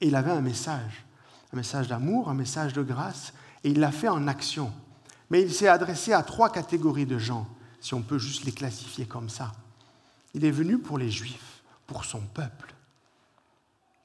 et 0.00 0.06
il 0.06 0.14
avait 0.14 0.30
un 0.30 0.40
message, 0.40 1.04
un 1.52 1.58
message 1.58 1.88
d'amour, 1.88 2.30
un 2.30 2.34
message 2.34 2.72
de 2.72 2.82
grâce, 2.82 3.34
et 3.64 3.68
il 3.68 3.80
l'a 3.80 3.92
fait 3.92 4.08
en 4.08 4.26
action. 4.28 4.72
Mais 5.28 5.42
il 5.42 5.52
s'est 5.52 5.68
adressé 5.68 6.14
à 6.14 6.22
trois 6.22 6.50
catégories 6.50 7.04
de 7.04 7.18
gens, 7.18 7.46
si 7.82 7.92
on 7.92 8.00
peut 8.00 8.18
juste 8.18 8.46
les 8.46 8.52
classifier 8.52 9.04
comme 9.04 9.28
ça. 9.28 9.52
Il 10.32 10.46
est 10.46 10.50
venu 10.50 10.78
pour 10.78 10.96
les 10.96 11.10
Juifs, 11.10 11.62
pour 11.86 12.06
son 12.06 12.20
peuple 12.20 12.74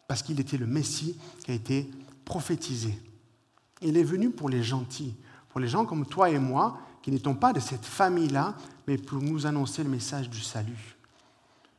parce 0.05 0.21
qu'il 0.21 0.39
était 0.39 0.57
le 0.57 0.67
Messie 0.67 1.17
qui 1.45 1.51
a 1.51 1.53
été 1.53 1.89
prophétisé. 2.25 2.93
Il 3.83 3.97
est 3.97 4.03
venu 4.03 4.29
pour 4.29 4.49
les 4.49 4.63
gentils, 4.63 5.15
pour 5.49 5.59
les 5.59 5.67
gens 5.67 5.85
comme 5.85 6.05
toi 6.05 6.29
et 6.29 6.39
moi, 6.39 6.79
qui 7.01 7.11
n'étions 7.11 7.35
pas 7.35 7.53
de 7.53 7.59
cette 7.59 7.85
famille-là, 7.85 8.55
mais 8.87 8.97
pour 8.97 9.21
nous 9.21 9.45
annoncer 9.45 9.83
le 9.83 9.89
message 9.89 10.29
du 10.29 10.39
salut. 10.39 10.95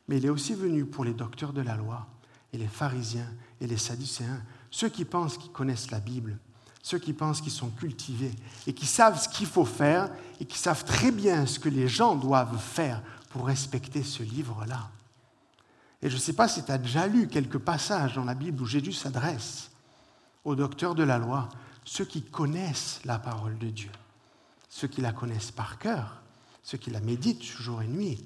Mais 0.06 0.18
il 0.18 0.26
est 0.26 0.30
aussi 0.30 0.54
venu 0.54 0.84
pour 0.84 1.04
les 1.04 1.14
docteurs 1.14 1.52
de 1.52 1.62
la 1.62 1.76
loi, 1.76 2.06
et 2.52 2.58
les 2.58 2.68
pharisiens, 2.68 3.32
et 3.60 3.66
les 3.66 3.78
sadducéens, 3.78 4.42
ceux 4.70 4.90
qui 4.90 5.04
pensent 5.04 5.38
qu'ils 5.38 5.50
connaissent 5.50 5.90
la 5.90 6.00
Bible, 6.00 6.38
ceux 6.82 6.98
qui 6.98 7.14
pensent 7.14 7.40
qu'ils 7.40 7.52
sont 7.52 7.70
cultivés, 7.70 8.34
et 8.66 8.74
qui 8.74 8.84
savent 8.84 9.18
ce 9.18 9.28
qu'il 9.28 9.46
faut 9.46 9.64
faire, 9.64 10.10
et 10.40 10.44
qui 10.44 10.58
savent 10.58 10.84
très 10.84 11.10
bien 11.10 11.46
ce 11.46 11.58
que 11.58 11.70
les 11.70 11.88
gens 11.88 12.14
doivent 12.16 12.58
faire 12.58 13.02
pour 13.30 13.46
respecter 13.46 14.02
ce 14.02 14.22
livre-là. 14.22 14.90
Et 16.02 16.10
je 16.10 16.16
ne 16.16 16.20
sais 16.20 16.34
pas 16.34 16.48
si 16.48 16.62
tu 16.62 16.70
as 16.70 16.76
déjà 16.76 17.06
lu 17.06 17.28
quelques 17.28 17.58
passages 17.58 18.14
dans 18.14 18.24
la 18.24 18.34
Bible 18.34 18.60
où 18.60 18.66
Jésus 18.66 18.92
s'adresse 18.92 19.70
aux 20.44 20.54
docteurs 20.54 20.94
de 20.94 21.02
la 21.02 21.16
loi, 21.16 21.48
ceux 21.84 22.04
qui 22.04 22.22
connaissent 22.22 23.00
la 23.04 23.18
parole 23.18 23.58
de 23.58 23.68
Dieu, 23.68 23.90
ceux 24.68 24.88
qui 24.88 25.00
la 25.00 25.12
connaissent 25.12 25.50
par 25.50 25.78
cœur, 25.78 26.22
ceux 26.62 26.78
qui 26.78 26.90
la 26.90 27.00
méditent 27.00 27.42
jour 27.42 27.82
et 27.82 27.86
nuit. 27.86 28.24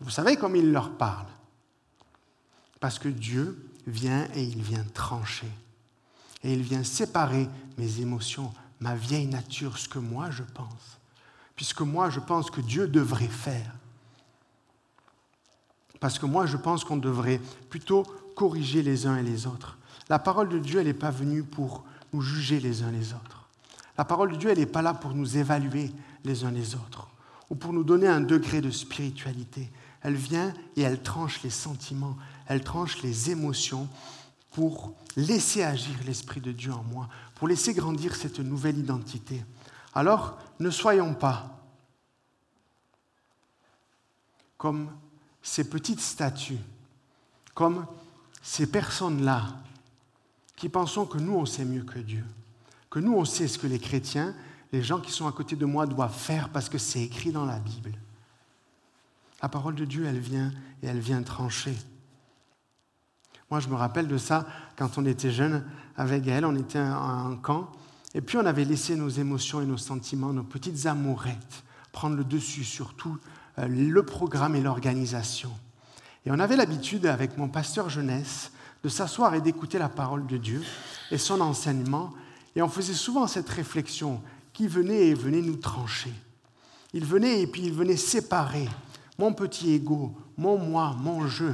Vous 0.00 0.10
savez 0.10 0.36
comme 0.36 0.56
il 0.56 0.72
leur 0.72 0.96
parle 0.96 1.26
Parce 2.80 2.98
que 2.98 3.08
Dieu 3.08 3.70
vient 3.86 4.28
et 4.34 4.42
il 4.42 4.62
vient 4.62 4.84
trancher. 4.94 5.50
Et 6.44 6.52
il 6.52 6.62
vient 6.62 6.84
séparer 6.84 7.48
mes 7.76 8.00
émotions, 8.00 8.52
ma 8.80 8.94
vieille 8.94 9.26
nature, 9.26 9.76
ce 9.76 9.88
que 9.88 9.98
moi 9.98 10.30
je 10.30 10.44
pense. 10.44 10.98
Puisque 11.56 11.80
moi 11.80 12.10
je 12.10 12.20
pense 12.20 12.50
que 12.50 12.60
Dieu 12.60 12.86
devrait 12.86 13.26
faire. 13.26 13.72
Parce 16.00 16.18
que 16.18 16.26
moi, 16.26 16.46
je 16.46 16.56
pense 16.56 16.84
qu'on 16.84 16.96
devrait 16.96 17.40
plutôt 17.70 18.04
corriger 18.34 18.82
les 18.82 19.06
uns 19.06 19.16
et 19.16 19.22
les 19.22 19.46
autres. 19.46 19.78
La 20.08 20.18
parole 20.18 20.48
de 20.48 20.58
Dieu, 20.58 20.80
elle 20.80 20.86
n'est 20.86 20.94
pas 20.94 21.10
venue 21.10 21.42
pour 21.42 21.84
nous 22.12 22.20
juger 22.20 22.60
les 22.60 22.82
uns 22.82 22.90
les 22.90 23.12
autres. 23.12 23.48
La 23.96 24.04
parole 24.04 24.32
de 24.32 24.36
Dieu, 24.36 24.50
elle 24.50 24.58
n'est 24.58 24.66
pas 24.66 24.82
là 24.82 24.94
pour 24.94 25.14
nous 25.14 25.36
évaluer 25.36 25.90
les 26.24 26.44
uns 26.44 26.50
les 26.50 26.74
autres 26.74 27.08
ou 27.50 27.54
pour 27.54 27.72
nous 27.72 27.84
donner 27.84 28.06
un 28.06 28.20
degré 28.20 28.60
de 28.60 28.70
spiritualité. 28.70 29.70
Elle 30.02 30.14
vient 30.14 30.54
et 30.76 30.82
elle 30.82 31.02
tranche 31.02 31.42
les 31.42 31.50
sentiments, 31.50 32.16
elle 32.46 32.62
tranche 32.62 33.02
les 33.02 33.30
émotions 33.30 33.88
pour 34.52 34.94
laisser 35.16 35.62
agir 35.62 35.96
l'Esprit 36.06 36.40
de 36.40 36.52
Dieu 36.52 36.72
en 36.72 36.82
moi, 36.84 37.08
pour 37.34 37.48
laisser 37.48 37.74
grandir 37.74 38.14
cette 38.14 38.38
nouvelle 38.38 38.78
identité. 38.78 39.44
Alors, 39.94 40.38
ne 40.60 40.70
soyons 40.70 41.14
pas 41.14 41.58
comme 44.56 44.90
ces 45.42 45.68
petites 45.68 46.00
statues, 46.00 46.58
comme 47.54 47.86
ces 48.42 48.66
personnes-là 48.66 49.56
qui 50.58 50.68
pensons 50.68 51.06
que 51.06 51.18
nous, 51.18 51.34
on 51.34 51.46
sait 51.46 51.64
mieux 51.64 51.84
que 51.84 52.00
Dieu, 52.00 52.24
que 52.90 52.98
nous, 52.98 53.14
on 53.14 53.24
sait 53.24 53.46
ce 53.46 53.58
que 53.58 53.68
les 53.68 53.78
chrétiens, 53.78 54.34
les 54.72 54.82
gens 54.82 55.00
qui 55.00 55.12
sont 55.12 55.26
à 55.26 55.32
côté 55.32 55.56
de 55.56 55.64
moi 55.64 55.86
doivent 55.86 56.14
faire 56.14 56.50
parce 56.50 56.68
que 56.68 56.78
c'est 56.78 57.00
écrit 57.00 57.30
dans 57.30 57.44
la 57.44 57.60
Bible. 57.60 57.92
La 59.40 59.48
parole 59.48 59.76
de 59.76 59.84
Dieu, 59.84 60.04
elle 60.04 60.18
vient 60.18 60.52
et 60.82 60.88
elle 60.88 60.98
vient 60.98 61.22
trancher. 61.22 61.76
Moi, 63.50 63.60
je 63.60 63.68
me 63.68 63.76
rappelle 63.76 64.08
de 64.08 64.18
ça 64.18 64.46
quand 64.76 64.98
on 64.98 65.06
était 65.06 65.30
jeune 65.30 65.64
avec 65.96 66.26
elle, 66.26 66.44
on 66.44 66.56
était 66.56 66.80
en 66.80 67.36
camp, 67.36 67.70
et 68.14 68.20
puis 68.20 68.36
on 68.36 68.44
avait 68.44 68.64
laissé 68.64 68.96
nos 68.96 69.08
émotions 69.08 69.60
et 69.60 69.66
nos 69.66 69.78
sentiments, 69.78 70.32
nos 70.32 70.42
petites 70.42 70.86
amourettes, 70.86 71.62
prendre 71.92 72.16
le 72.16 72.24
dessus 72.24 72.64
sur 72.64 72.94
tout 72.94 73.16
euh, 73.58 73.68
le 73.68 74.02
programme 74.02 74.56
et 74.56 74.60
l'organisation. 74.60 75.50
Et 76.26 76.32
on 76.32 76.38
avait 76.40 76.56
l'habitude, 76.56 77.06
avec 77.06 77.38
mon 77.38 77.48
pasteur 77.48 77.88
jeunesse, 77.88 78.50
de 78.82 78.88
s'asseoir 78.88 79.34
et 79.34 79.40
d'écouter 79.40 79.78
la 79.78 79.88
parole 79.88 80.26
de 80.26 80.36
Dieu 80.36 80.62
et 81.10 81.18
son 81.18 81.40
enseignement. 81.40 82.12
Et 82.54 82.62
on 82.62 82.68
faisait 82.68 82.94
souvent 82.94 83.26
cette 83.26 83.48
réflexion 83.48 84.20
qui 84.52 84.66
venait 84.66 85.08
et 85.08 85.14
venait 85.14 85.42
nous 85.42 85.56
trancher. 85.56 86.12
Il 86.92 87.04
venait 87.04 87.42
et 87.42 87.46
puis 87.46 87.62
il 87.62 87.72
venait 87.72 87.96
séparer 87.96 88.68
mon 89.18 89.32
petit 89.32 89.74
ego, 89.74 90.14
mon 90.36 90.58
moi, 90.58 90.94
mon 90.98 91.26
je. 91.26 91.46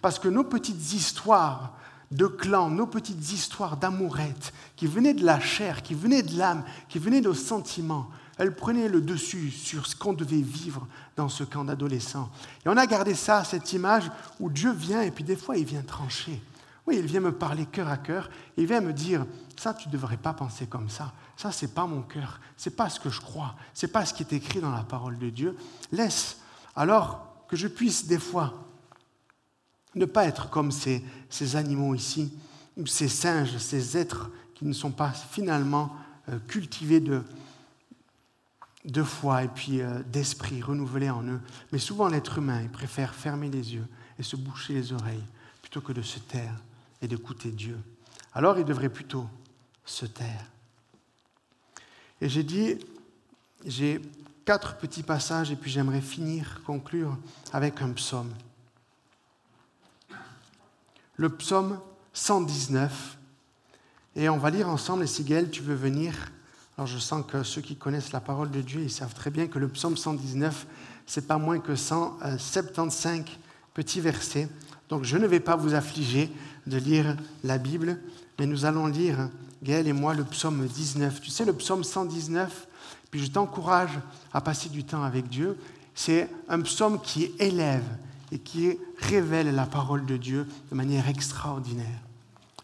Parce 0.00 0.18
que 0.18 0.28
nos 0.28 0.44
petites 0.44 0.92
histoires 0.92 1.76
de 2.10 2.26
clans, 2.26 2.68
nos 2.68 2.86
petites 2.86 3.32
histoires 3.32 3.76
d'amourettes 3.76 4.52
qui 4.76 4.86
venaient 4.86 5.14
de 5.14 5.24
la 5.24 5.40
chair, 5.40 5.82
qui 5.82 5.94
venaient 5.94 6.22
de 6.22 6.36
l'âme, 6.36 6.64
qui 6.88 6.98
venaient 6.98 7.20
de 7.20 7.28
nos 7.28 7.34
sentiments, 7.34 8.08
elles 8.38 8.54
prenaient 8.54 8.88
le 8.88 9.00
dessus 9.00 9.50
sur 9.50 9.86
ce 9.86 9.96
qu'on 9.96 10.12
devait 10.12 10.42
vivre 10.42 10.86
dans 11.16 11.28
ce 11.28 11.44
camp 11.44 11.64
d'adolescents. 11.64 12.30
Et 12.64 12.68
on 12.68 12.76
a 12.76 12.86
gardé 12.86 13.14
ça, 13.14 13.44
cette 13.44 13.72
image 13.72 14.10
où 14.40 14.50
Dieu 14.50 14.72
vient 14.72 15.02
et 15.02 15.10
puis 15.10 15.24
des 15.24 15.36
fois 15.36 15.56
il 15.56 15.64
vient 15.64 15.82
trancher. 15.82 16.42
Oui, 16.86 16.96
il 16.98 17.06
vient 17.06 17.20
me 17.20 17.32
parler 17.32 17.66
cœur 17.66 17.88
à 17.88 17.96
cœur, 17.96 18.28
il 18.56 18.66
vient 18.66 18.80
me 18.80 18.92
dire 18.92 19.24
ça 19.56 19.72
tu 19.72 19.88
ne 19.88 19.92
devrais 19.92 20.16
pas 20.16 20.32
penser 20.32 20.66
comme 20.66 20.88
ça. 20.88 21.12
Ça 21.36 21.52
c'est 21.52 21.74
pas 21.74 21.86
mon 21.86 22.02
cœur, 22.02 22.40
c'est 22.56 22.74
pas 22.74 22.88
ce 22.88 22.98
que 22.98 23.10
je 23.10 23.20
crois, 23.20 23.54
c'est 23.72 23.92
pas 23.92 24.04
ce 24.04 24.12
qui 24.12 24.22
est 24.22 24.32
écrit 24.32 24.60
dans 24.60 24.72
la 24.72 24.82
parole 24.82 25.18
de 25.18 25.30
Dieu. 25.30 25.56
Laisse 25.92 26.38
alors 26.74 27.44
que 27.48 27.56
je 27.56 27.68
puisse 27.68 28.06
des 28.06 28.18
fois 28.18 28.66
ne 29.94 30.06
pas 30.06 30.24
être 30.24 30.50
comme 30.50 30.72
ces, 30.72 31.02
animaux 31.54 31.94
ici, 31.94 32.32
ou 32.76 32.86
ces 32.86 33.08
singes, 33.08 33.58
ces 33.58 33.98
êtres 33.98 34.30
qui 34.54 34.64
ne 34.64 34.72
sont 34.72 34.90
pas 34.90 35.10
finalement 35.10 35.94
euh, 36.30 36.38
cultivés 36.48 37.00
de, 37.00 37.22
de 38.86 39.02
foi 39.02 39.44
et 39.44 39.48
puis 39.48 39.82
euh, 39.82 40.02
d'esprit 40.04 40.62
renouvelé 40.62 41.10
en 41.10 41.22
eux. 41.24 41.40
Mais 41.72 41.78
souvent, 41.78 42.08
l'être 42.08 42.38
humain, 42.38 42.62
il 42.62 42.70
préfère 42.70 43.14
fermer 43.14 43.50
les 43.50 43.74
yeux 43.74 43.86
et 44.18 44.22
se 44.22 44.36
boucher 44.36 44.72
les 44.72 44.92
oreilles 44.94 45.24
plutôt 45.60 45.82
que 45.82 45.92
de 45.92 46.02
se 46.02 46.18
taire 46.18 46.54
et 47.02 47.08
d'écouter 47.08 47.50
Dieu. 47.50 47.78
Alors, 48.32 48.58
il 48.58 48.64
devrait 48.64 48.88
plutôt 48.88 49.26
se 49.84 50.06
taire. 50.06 50.46
Et 52.20 52.28
j'ai 52.28 52.44
dit, 52.44 52.78
j'ai 53.66 54.00
quatre 54.44 54.76
petits 54.76 55.02
passages 55.02 55.50
et 55.50 55.56
puis 55.56 55.70
j'aimerais 55.70 56.00
finir, 56.00 56.62
conclure 56.64 57.18
avec 57.52 57.82
un 57.82 57.90
psaume. 57.90 58.32
Le 61.16 61.28
psaume 61.28 61.78
119. 62.14 63.18
Et 64.16 64.28
on 64.28 64.38
va 64.38 64.50
lire 64.50 64.68
ensemble, 64.68 65.04
et 65.04 65.06
si 65.06 65.24
tu 65.24 65.62
veux 65.62 65.74
venir 65.74 66.14
alors 66.76 66.86
je 66.86 66.98
sens 66.98 67.24
que 67.26 67.42
ceux 67.42 67.60
qui 67.60 67.76
connaissent 67.76 68.12
la 68.12 68.20
parole 68.20 68.50
de 68.50 68.60
Dieu, 68.60 68.80
ils 68.80 68.90
savent 68.90 69.14
très 69.14 69.30
bien 69.30 69.46
que 69.46 69.58
le 69.58 69.68
psaume 69.68 69.96
119, 69.96 70.66
c'est 71.06 71.26
pas 71.26 71.36
moins 71.36 71.58
que 71.58 71.76
175 71.76 73.24
petits 73.74 74.00
versets. 74.00 74.48
Donc 74.88 75.04
je 75.04 75.16
ne 75.18 75.26
vais 75.26 75.40
pas 75.40 75.56
vous 75.56 75.74
affliger 75.74 76.30
de 76.66 76.76
lire 76.76 77.16
la 77.44 77.58
Bible, 77.58 77.98
mais 78.38 78.46
nous 78.46 78.64
allons 78.64 78.86
lire, 78.86 79.28
Gaël 79.62 79.86
et 79.86 79.92
moi, 79.92 80.14
le 80.14 80.24
psaume 80.24 80.66
19. 80.66 81.20
Tu 81.20 81.30
sais, 81.30 81.44
le 81.44 81.52
psaume 81.52 81.84
119, 81.84 82.66
puis 83.10 83.24
je 83.24 83.30
t'encourage 83.30 83.98
à 84.32 84.40
passer 84.40 84.68
du 84.68 84.84
temps 84.84 85.02
avec 85.02 85.28
Dieu. 85.28 85.56
C'est 85.94 86.28
un 86.48 86.60
psaume 86.62 87.00
qui 87.00 87.32
élève 87.38 87.84
et 88.32 88.38
qui 88.38 88.78
révèle 88.98 89.54
la 89.54 89.66
parole 89.66 90.06
de 90.06 90.16
Dieu 90.16 90.46
de 90.70 90.76
manière 90.76 91.08
extraordinaire. 91.08 92.00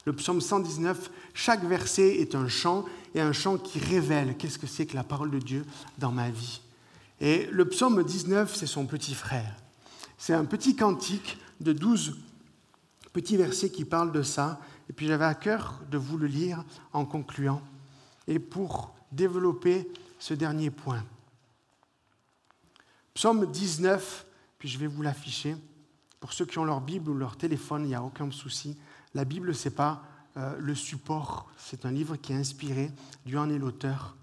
Le 0.06 0.14
psaume 0.14 0.40
119, 0.40 1.10
chaque 1.34 1.64
verset 1.64 2.16
est 2.16 2.34
un 2.34 2.48
chant 2.48 2.86
et 3.14 3.20
un 3.20 3.32
chant 3.32 3.58
qui 3.58 3.78
révèle 3.78 4.36
qu'est-ce 4.36 4.58
que 4.58 4.66
c'est 4.66 4.86
que 4.86 4.96
la 4.96 5.04
parole 5.04 5.30
de 5.30 5.38
Dieu 5.38 5.66
dans 5.98 6.12
ma 6.12 6.30
vie. 6.30 6.62
Et 7.20 7.46
le 7.52 7.68
psaume 7.68 8.02
19, 8.02 8.54
c'est 8.56 8.66
son 8.66 8.86
petit 8.86 9.14
frère. 9.14 9.54
C'est 10.16 10.32
un 10.32 10.44
petit 10.44 10.74
cantique 10.74 11.38
de 11.60 11.72
12 11.72 12.16
petits 13.12 13.36
versets 13.36 13.70
qui 13.70 13.84
parlent 13.84 14.12
de 14.12 14.22
ça. 14.22 14.60
Et 14.88 14.92
puis 14.92 15.06
j'avais 15.06 15.24
à 15.24 15.34
cœur 15.34 15.80
de 15.90 15.98
vous 15.98 16.18
le 16.18 16.26
lire 16.26 16.64
en 16.92 17.04
concluant 17.04 17.62
et 18.26 18.38
pour 18.38 18.94
développer 19.12 19.90
ce 20.18 20.34
dernier 20.34 20.70
point. 20.70 21.04
Psaume 23.14 23.50
19, 23.50 24.26
puis 24.58 24.68
je 24.68 24.78
vais 24.78 24.86
vous 24.86 25.02
l'afficher. 25.02 25.56
Pour 26.20 26.32
ceux 26.32 26.46
qui 26.46 26.58
ont 26.58 26.64
leur 26.64 26.80
Bible 26.80 27.10
ou 27.10 27.14
leur 27.14 27.36
téléphone, 27.36 27.84
il 27.84 27.88
n'y 27.88 27.94
a 27.94 28.02
aucun 28.02 28.30
souci. 28.30 28.76
La 29.14 29.24
Bible, 29.24 29.54
ce 29.54 29.68
n'est 29.68 29.74
pas 29.74 30.02
euh, 30.36 30.56
le 30.58 30.74
support. 30.74 31.50
C'est 31.56 31.86
un 31.86 31.90
livre 31.90 32.16
qui 32.16 32.32
est 32.32 32.36
inspiré. 32.36 32.90
Dieu 33.24 33.38
en 33.38 33.50
est 33.50 33.58
l'auteur. 33.58 34.16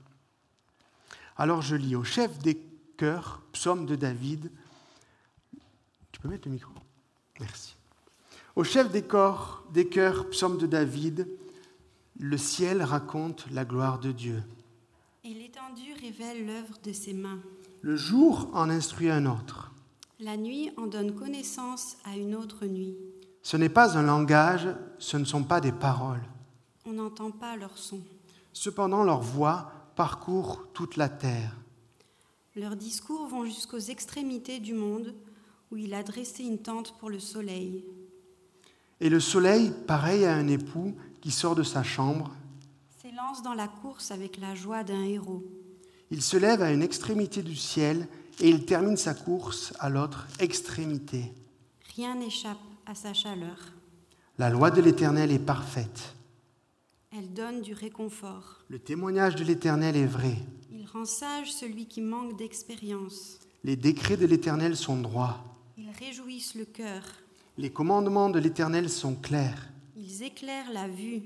Alors 1.38 1.62
je 1.62 1.76
lis 1.76 1.96
au 1.96 2.04
chef 2.04 2.38
des 2.40 2.58
chœurs, 2.98 3.42
psaume 3.52 3.86
de 3.86 3.96
David. 3.96 4.52
Tu 6.12 6.22
peux 6.22 6.30
mettre 6.30 6.48
le 6.48 6.54
micro? 6.54 6.72
Merci. 7.40 7.75
Au 8.56 8.64
chef 8.64 8.90
des, 8.90 9.02
corps, 9.02 9.64
des 9.74 9.90
chœurs, 9.90 10.30
psaume 10.30 10.58
de 10.58 10.66
David, 10.66 11.28
le 12.18 12.38
ciel 12.38 12.82
raconte 12.82 13.46
la 13.52 13.66
gloire 13.66 14.00
de 14.00 14.14
Dieu. 14.14 14.42
Et 15.26 15.34
l'étendue 15.34 15.94
révèle 16.02 16.46
l'œuvre 16.46 16.78
de 16.82 16.94
ses 16.94 17.14
mains. 17.14 17.40
Le 17.82 17.98
jour 17.98 18.50
en 18.54 18.70
instruit 18.70 19.10
un 19.10 19.26
autre. 19.26 19.74
La 20.22 20.38
nuit 20.38 20.72
en 20.78 20.88
donne 20.88 21.14
connaissance 21.14 21.98
à 22.06 22.16
une 22.16 22.34
autre 22.34 22.66
nuit. 22.66 22.96
Ce 23.42 23.58
n'est 23.58 23.68
pas 23.68 23.98
un 23.98 24.04
langage, 24.04 24.70
ce 25.00 25.18
ne 25.18 25.26
sont 25.26 25.44
pas 25.44 25.60
des 25.60 25.74
paroles. 25.74 26.24
On 26.86 26.94
n'entend 26.94 27.32
pas 27.32 27.58
leur 27.58 27.78
son. 27.78 28.00
Cependant, 28.54 29.04
leur 29.04 29.22
voix 29.22 29.70
parcourt 29.98 30.66
toute 30.74 30.96
la 30.96 31.10
terre. 31.10 31.54
Leurs 32.56 32.78
discours 32.78 33.28
vont 33.28 33.44
jusqu'aux 33.44 33.80
extrémités 33.80 34.60
du 34.60 34.74
monde, 34.74 35.14
où 35.72 35.78
il 35.78 35.94
a 35.94 36.04
dressé 36.04 36.44
une 36.44 36.60
tente 36.60 36.98
pour 37.00 37.10
le 37.10 37.20
soleil. 37.20 37.84
Et 39.02 39.10
le 39.10 39.20
soleil, 39.20 39.74
pareil 39.88 40.26
à 40.26 40.36
un 40.36 40.48
époux 40.48 40.96
qui 41.22 41.32
sort 41.32 41.56
de 41.56 41.64
sa 41.64 41.84
chambre, 41.84 42.32
s'élance 43.02 43.44
dans 43.44 43.54
la 43.54 43.68
course 43.68 44.12
avec 44.12 44.38
la 44.38 44.56
joie 44.56 44.84
d'un 44.84 45.04
héros. 45.04 45.44
Il 46.12 46.22
se 46.22 46.38
lève 46.38 46.62
à 46.62 46.72
une 46.72 46.84
extrémité 46.84 47.44
du 47.44 47.56
ciel 47.56 48.08
et 48.40 48.50
il 48.50 48.66
termine 48.66 48.98
sa 48.98 49.14
course 49.14 49.74
à 49.80 49.90
l'autre 49.90 50.28
extrémité. 50.40 51.34
Rien 51.96 52.16
n'échappe 52.16 52.58
à 52.86 52.96
sa 52.96 53.14
chaleur. 53.14 53.58
La 54.38 54.50
loi 54.50 54.72
de 54.72 54.82
l'Éternel 54.82 55.32
est 55.32 55.40
parfaite. 55.40 56.16
Elle 57.18 57.34
donne 57.34 57.62
du 57.62 57.74
réconfort. 57.74 58.64
Le 58.70 58.80
témoignage 58.80 59.36
de 59.36 59.44
l'Éternel 59.44 59.96
est 59.96 60.06
vrai. 60.06 60.36
Il 60.72 60.86
rend 60.86 61.06
sage 61.06 61.54
celui 61.54 61.86
qui 61.88 62.02
manque 62.02 62.38
d'expérience. 62.38 63.40
Les 63.64 63.76
décrets 63.76 64.18
de 64.18 64.26
l'Éternel 64.26 64.76
sont 64.76 64.98
droits. 64.98 65.44
Ils 65.78 65.92
réjouissent 66.00 66.56
le 66.56 66.66
cœur. 66.66 67.04
Les 67.58 67.72
commandements 67.72 68.30
de 68.30 68.40
l'Éternel 68.40 68.90
sont 68.90 69.16
clairs. 69.16 69.72
Ils 69.96 70.24
éclairent 70.24 70.72
la 70.72 70.88
vue. 70.88 71.24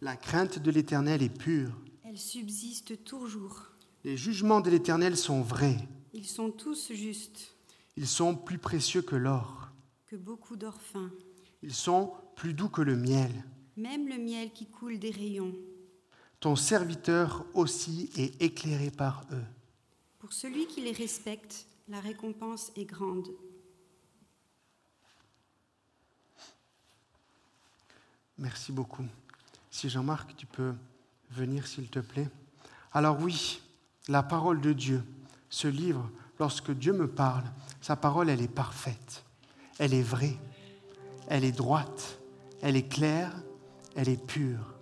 La 0.00 0.16
crainte 0.16 0.58
de 0.58 0.70
l'Éternel 0.70 1.22
est 1.22 1.28
pure. 1.36 1.72
Elle 2.04 2.18
subsiste 2.18 3.04
toujours. 3.04 3.66
Les 4.04 4.16
jugements 4.16 4.60
de 4.60 4.70
l'Éternel 4.70 5.16
sont 5.16 5.42
vrais. 5.42 5.88
Ils 6.12 6.26
sont 6.26 6.50
tous 6.50 6.92
justes. 6.92 7.54
Ils 7.96 8.06
sont 8.06 8.34
plus 8.34 8.58
précieux 8.58 9.02
que 9.02 9.16
l'or 9.16 9.60
que 10.10 10.16
beaucoup 10.16 10.56
d'orphins. 10.56 11.12
Ils 11.62 11.72
sont 11.72 12.12
plus 12.34 12.52
doux 12.52 12.68
que 12.68 12.82
le 12.82 12.96
miel. 12.96 13.30
Même 13.76 14.08
le 14.08 14.18
miel 14.18 14.50
qui 14.52 14.66
coule 14.66 14.98
des 14.98 15.12
rayons. 15.12 15.54
Ton 16.40 16.56
serviteur 16.56 17.46
aussi 17.54 18.10
est 18.16 18.42
éclairé 18.42 18.90
par 18.90 19.24
eux. 19.30 19.44
Pour 20.18 20.32
celui 20.32 20.66
qui 20.66 20.80
les 20.80 20.90
respecte, 20.90 21.66
la 21.86 22.00
récompense 22.00 22.72
est 22.74 22.86
grande. 22.86 23.28
Merci 28.40 28.72
beaucoup. 28.72 29.04
Si 29.70 29.88
Jean-Marc, 29.88 30.34
tu 30.34 30.46
peux 30.46 30.74
venir, 31.30 31.66
s'il 31.66 31.88
te 31.88 32.00
plaît. 32.00 32.28
Alors 32.92 33.20
oui, 33.20 33.62
la 34.08 34.24
parole 34.24 34.60
de 34.60 34.72
Dieu, 34.72 35.04
ce 35.48 35.68
livre, 35.68 36.10
lorsque 36.40 36.72
Dieu 36.72 36.92
me 36.92 37.06
parle, 37.06 37.44
sa 37.80 37.94
parole, 37.94 38.28
elle 38.28 38.42
est 38.42 38.48
parfaite 38.48 39.24
elle 39.80 39.94
est 39.94 40.02
vraie, 40.02 40.36
elle 41.28 41.42
est 41.42 41.52
droite, 41.52 42.20
elle 42.60 42.76
est 42.76 42.86
claire, 42.86 43.32
elle 43.96 44.10
est 44.10 44.22
pure. 44.22 44.74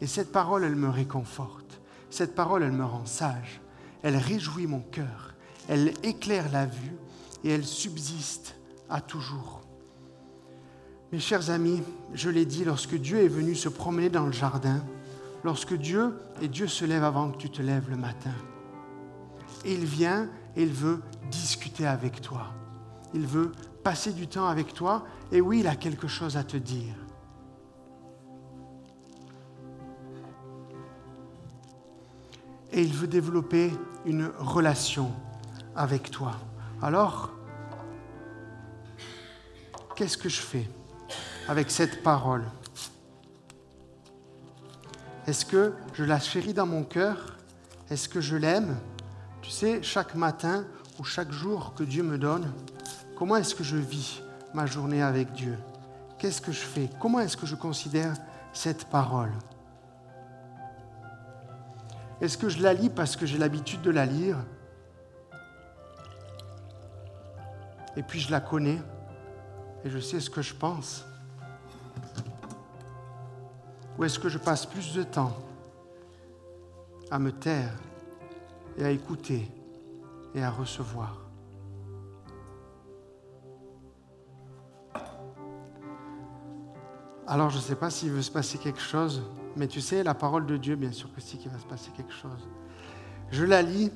Et 0.00 0.08
cette 0.08 0.32
parole, 0.32 0.64
elle 0.64 0.74
me 0.74 0.90
réconforte. 0.90 1.80
Cette 2.10 2.34
parole, 2.34 2.64
elle 2.64 2.72
me 2.72 2.84
rend 2.84 3.06
sage. 3.06 3.60
Elle 4.02 4.16
réjouit 4.16 4.66
mon 4.66 4.80
cœur. 4.80 5.34
Elle 5.68 5.94
éclaire 6.02 6.50
la 6.50 6.66
vue 6.66 6.96
et 7.44 7.50
elle 7.50 7.64
subsiste 7.64 8.56
à 8.90 9.00
toujours. 9.00 9.62
Mes 11.16 11.20
chers 11.20 11.48
amis, 11.48 11.82
je 12.12 12.28
l'ai 12.28 12.44
dit, 12.44 12.62
lorsque 12.62 12.94
Dieu 12.94 13.24
est 13.24 13.28
venu 13.28 13.54
se 13.54 13.70
promener 13.70 14.10
dans 14.10 14.26
le 14.26 14.32
jardin, 14.32 14.84
lorsque 15.44 15.72
Dieu, 15.72 16.12
et 16.42 16.48
Dieu 16.48 16.66
se 16.66 16.84
lève 16.84 17.04
avant 17.04 17.30
que 17.30 17.38
tu 17.38 17.48
te 17.48 17.62
lèves 17.62 17.88
le 17.88 17.96
matin, 17.96 18.34
il 19.64 19.86
vient 19.86 20.28
et 20.56 20.64
il 20.64 20.74
veut 20.74 21.00
discuter 21.30 21.86
avec 21.86 22.20
toi 22.20 22.52
il 23.16 23.26
veut 23.26 23.52
passer 23.82 24.12
du 24.12 24.26
temps 24.26 24.46
avec 24.46 24.74
toi 24.74 25.06
et 25.32 25.40
oui, 25.40 25.60
il 25.60 25.66
a 25.66 25.74
quelque 25.74 26.06
chose 26.06 26.36
à 26.36 26.44
te 26.44 26.58
dire. 26.58 26.94
Et 32.72 32.82
il 32.82 32.92
veut 32.92 33.06
développer 33.06 33.72
une 34.04 34.30
relation 34.38 35.10
avec 35.74 36.10
toi. 36.10 36.32
Alors, 36.82 37.32
qu'est-ce 39.94 40.18
que 40.18 40.28
je 40.28 40.40
fais? 40.40 40.68
Avec 41.48 41.70
cette 41.70 42.02
parole. 42.02 42.44
Est-ce 45.26 45.44
que 45.44 45.74
je 45.94 46.04
la 46.04 46.18
chéris 46.18 46.54
dans 46.54 46.66
mon 46.66 46.84
cœur? 46.84 47.36
Est-ce 47.90 48.08
que 48.08 48.20
je 48.20 48.36
l'aime? 48.36 48.76
Tu 49.42 49.50
sais, 49.50 49.82
chaque 49.82 50.14
matin, 50.14 50.64
ou 50.98 51.04
chaque 51.04 51.30
jour 51.30 51.74
que 51.74 51.84
Dieu 51.84 52.02
me 52.02 52.18
donne, 52.18 52.52
comment 53.16 53.36
est-ce 53.36 53.54
que 53.54 53.64
je 53.64 53.76
vis 53.76 54.22
ma 54.54 54.66
journée 54.66 55.02
avec 55.02 55.32
Dieu? 55.32 55.58
Qu'est-ce 56.18 56.40
que 56.40 56.52
je 56.52 56.60
fais? 56.60 56.88
Comment 57.00 57.20
est-ce 57.20 57.36
que 57.36 57.46
je 57.46 57.54
considère 57.54 58.14
cette 58.52 58.86
parole? 58.86 59.32
Est-ce 62.20 62.38
que 62.38 62.48
je 62.48 62.62
la 62.62 62.72
lis 62.72 62.88
parce 62.88 63.14
que 63.14 63.26
j'ai 63.26 63.36
l'habitude 63.38 63.82
de 63.82 63.90
la 63.90 64.06
lire? 64.06 64.38
Et 67.96 68.02
puis 68.02 68.20
je 68.20 68.30
la 68.30 68.40
connais 68.40 68.78
et 69.84 69.90
je 69.90 69.98
sais 69.98 70.20
ce 70.20 70.30
que 70.30 70.42
je 70.42 70.54
pense 70.54 71.04
Ou 73.98 74.04
est-ce 74.04 74.18
que 74.18 74.28
je 74.28 74.38
passe 74.38 74.66
plus 74.66 74.94
de 74.94 75.02
temps 75.02 75.36
à 77.10 77.18
me 77.18 77.32
taire 77.32 77.72
et 78.76 78.84
à 78.84 78.90
écouter 78.90 79.50
et 80.34 80.42
à 80.42 80.50
recevoir? 80.50 81.20
Alors 87.26 87.50
je 87.50 87.56
ne 87.56 87.62
sais 87.62 87.74
pas 87.74 87.90
s'il 87.90 88.12
veut 88.12 88.22
se 88.22 88.30
passer 88.30 88.58
quelque 88.58 88.80
chose, 88.80 89.22
mais 89.56 89.66
tu 89.66 89.80
sais, 89.80 90.04
la 90.04 90.14
parole 90.14 90.46
de 90.46 90.56
Dieu, 90.56 90.76
bien 90.76 90.92
sûr 90.92 91.12
que 91.12 91.20
si 91.20 91.38
qu'il 91.38 91.50
va 91.50 91.58
se 91.58 91.66
passer 91.66 91.90
quelque 91.90 92.12
chose. 92.12 92.48
Je 93.30 93.44
la 93.44 93.62
lis, 93.62 93.90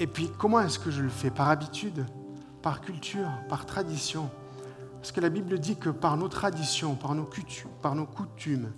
et 0.00 0.06
puis 0.08 0.30
comment 0.36 0.60
est-ce 0.60 0.78
que 0.78 0.90
je 0.90 1.02
le 1.02 1.08
fais? 1.08 1.30
Par 1.30 1.48
habitude, 1.48 2.04
par 2.60 2.80
culture, 2.80 3.28
par 3.48 3.66
tradition? 3.66 4.28
Parce 5.06 5.14
que 5.14 5.20
la 5.20 5.28
Bible 5.28 5.56
dit 5.60 5.76
que 5.76 5.88
par 5.88 6.16
nos 6.16 6.26
traditions, 6.26 6.96
par 6.96 7.14
nos 7.14 7.26
coutumes, 8.06 8.72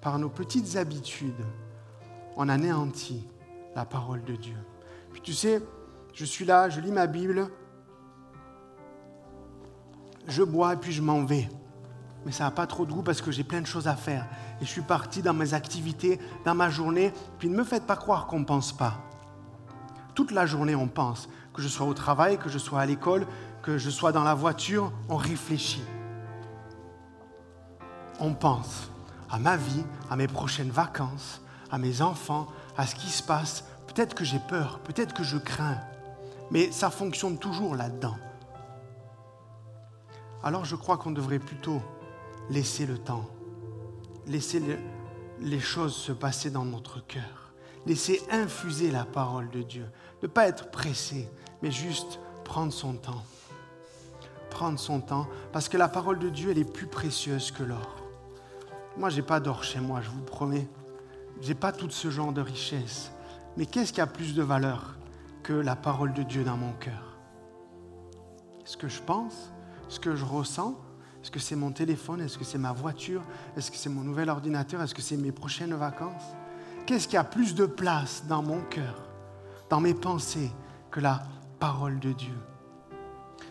par 0.00 0.18
nos, 0.18 0.28
petites 0.28 0.74
habitudes, 0.74 1.46
on 2.36 2.48
anéantit 2.48 3.24
la 3.76 3.84
parole 3.84 4.24
de 4.24 4.34
Dieu. 4.34 4.56
Puis 5.12 5.20
tu 5.20 5.32
sais, 5.32 5.62
je 6.14 6.24
suis 6.24 6.44
là, 6.44 6.68
je 6.68 6.80
lis 6.80 6.90
ma 6.90 7.06
Bible, 7.06 7.48
je 10.26 10.42
bois 10.42 10.74
et 10.74 10.76
puis 10.78 10.90
je 10.90 11.00
m'en 11.00 11.24
vais 11.24 11.48
mais 12.26 12.32
ça 12.32 12.42
n'a 12.42 12.50
pas 12.50 12.66
trop 12.66 12.84
de 12.84 12.92
goût 12.92 13.02
parce 13.02 13.22
que 13.22 13.30
j'ai 13.30 13.44
plein 13.44 13.60
de 13.60 13.66
choses 13.66 13.86
à 13.86 13.94
faire. 13.94 14.26
Et 14.60 14.64
je 14.64 14.68
suis 14.68 14.82
parti 14.82 15.22
dans 15.22 15.32
mes 15.32 15.54
activités, 15.54 16.18
dans 16.44 16.56
ma 16.56 16.68
journée. 16.68 17.12
Puis 17.38 17.48
ne 17.48 17.56
me 17.56 17.62
faites 17.62 17.86
pas 17.86 17.96
croire 17.96 18.26
qu'on 18.26 18.40
ne 18.40 18.44
pense 18.44 18.76
pas. 18.76 19.07
Toute 20.18 20.32
la 20.32 20.46
journée, 20.46 20.74
on 20.74 20.88
pense. 20.88 21.28
Que 21.54 21.62
je 21.62 21.68
sois 21.68 21.86
au 21.86 21.94
travail, 21.94 22.38
que 22.38 22.48
je 22.48 22.58
sois 22.58 22.80
à 22.80 22.86
l'école, 22.86 23.24
que 23.62 23.78
je 23.78 23.88
sois 23.88 24.10
dans 24.10 24.24
la 24.24 24.34
voiture, 24.34 24.92
on 25.08 25.14
réfléchit. 25.14 25.84
On 28.18 28.34
pense 28.34 28.90
à 29.30 29.38
ma 29.38 29.56
vie, 29.56 29.84
à 30.10 30.16
mes 30.16 30.26
prochaines 30.26 30.72
vacances, 30.72 31.40
à 31.70 31.78
mes 31.78 32.02
enfants, 32.02 32.48
à 32.76 32.84
ce 32.84 32.96
qui 32.96 33.10
se 33.10 33.22
passe. 33.22 33.62
Peut-être 33.86 34.16
que 34.16 34.24
j'ai 34.24 34.40
peur, 34.40 34.80
peut-être 34.80 35.14
que 35.14 35.22
je 35.22 35.38
crains. 35.38 35.78
Mais 36.50 36.72
ça 36.72 36.90
fonctionne 36.90 37.38
toujours 37.38 37.76
là-dedans. 37.76 38.16
Alors 40.42 40.64
je 40.64 40.74
crois 40.74 40.96
qu'on 40.96 41.12
devrait 41.12 41.38
plutôt 41.38 41.80
laisser 42.50 42.86
le 42.86 42.98
temps, 42.98 43.30
laisser 44.26 44.60
les 45.38 45.60
choses 45.60 45.94
se 45.94 46.10
passer 46.10 46.50
dans 46.50 46.64
notre 46.64 47.06
cœur, 47.06 47.52
laisser 47.86 48.20
infuser 48.32 48.90
la 48.90 49.04
parole 49.04 49.48
de 49.50 49.62
Dieu, 49.62 49.86
ne 50.22 50.28
pas 50.28 50.48
être 50.48 50.70
pressé, 50.70 51.28
mais 51.62 51.70
juste 51.70 52.18
prendre 52.44 52.72
son 52.72 52.94
temps. 52.94 53.22
Prendre 54.50 54.78
son 54.78 55.00
temps, 55.00 55.26
parce 55.52 55.68
que 55.68 55.76
la 55.76 55.88
parole 55.88 56.18
de 56.18 56.28
Dieu, 56.28 56.50
elle 56.50 56.58
est 56.58 56.72
plus 56.72 56.86
précieuse 56.86 57.50
que 57.50 57.62
l'or. 57.62 57.96
Moi, 58.96 59.10
je 59.10 59.16
n'ai 59.16 59.22
pas 59.22 59.40
d'or 59.40 59.62
chez 59.62 59.80
moi, 59.80 60.00
je 60.00 60.10
vous 60.10 60.22
promets. 60.22 60.68
Je 61.40 61.48
n'ai 61.48 61.54
pas 61.54 61.72
tout 61.72 61.90
ce 61.90 62.10
genre 62.10 62.32
de 62.32 62.40
richesse. 62.40 63.12
Mais 63.56 63.66
qu'est-ce 63.66 63.92
qui 63.92 64.00
a 64.00 64.06
plus 64.06 64.34
de 64.34 64.42
valeur 64.42 64.96
que 65.42 65.52
la 65.52 65.76
parole 65.76 66.12
de 66.12 66.22
Dieu 66.22 66.42
dans 66.42 66.56
mon 66.56 66.72
cœur? 66.72 67.16
Ce 68.64 68.76
que 68.76 68.88
je 68.88 69.00
pense, 69.00 69.52
ce 69.88 70.00
que 70.00 70.16
je 70.16 70.24
ressens, 70.24 70.74
est-ce 71.22 71.30
que 71.30 71.38
c'est 71.40 71.56
mon 71.56 71.72
téléphone 71.72 72.20
Est-ce 72.20 72.38
que 72.38 72.44
c'est 72.44 72.58
ma 72.58 72.72
voiture 72.72 73.22
Est-ce 73.56 73.70
que 73.70 73.76
c'est 73.76 73.88
mon 73.88 74.02
nouvel 74.02 74.30
ordinateur 74.30 74.82
Est-ce 74.82 74.94
que 74.94 75.02
c'est 75.02 75.16
mes 75.16 75.32
prochaines 75.32 75.74
vacances? 75.74 76.22
Qu'est-ce 76.86 77.08
qui 77.08 77.16
a 77.16 77.24
plus 77.24 77.54
de 77.54 77.66
place 77.66 78.24
dans 78.26 78.42
mon 78.42 78.60
cœur, 78.62 79.07
dans 79.70 79.80
mes 79.80 79.94
pensées, 79.94 80.50
que 80.90 81.00
la 81.00 81.22
parole 81.58 82.00
de 82.00 82.12
Dieu 82.12 82.34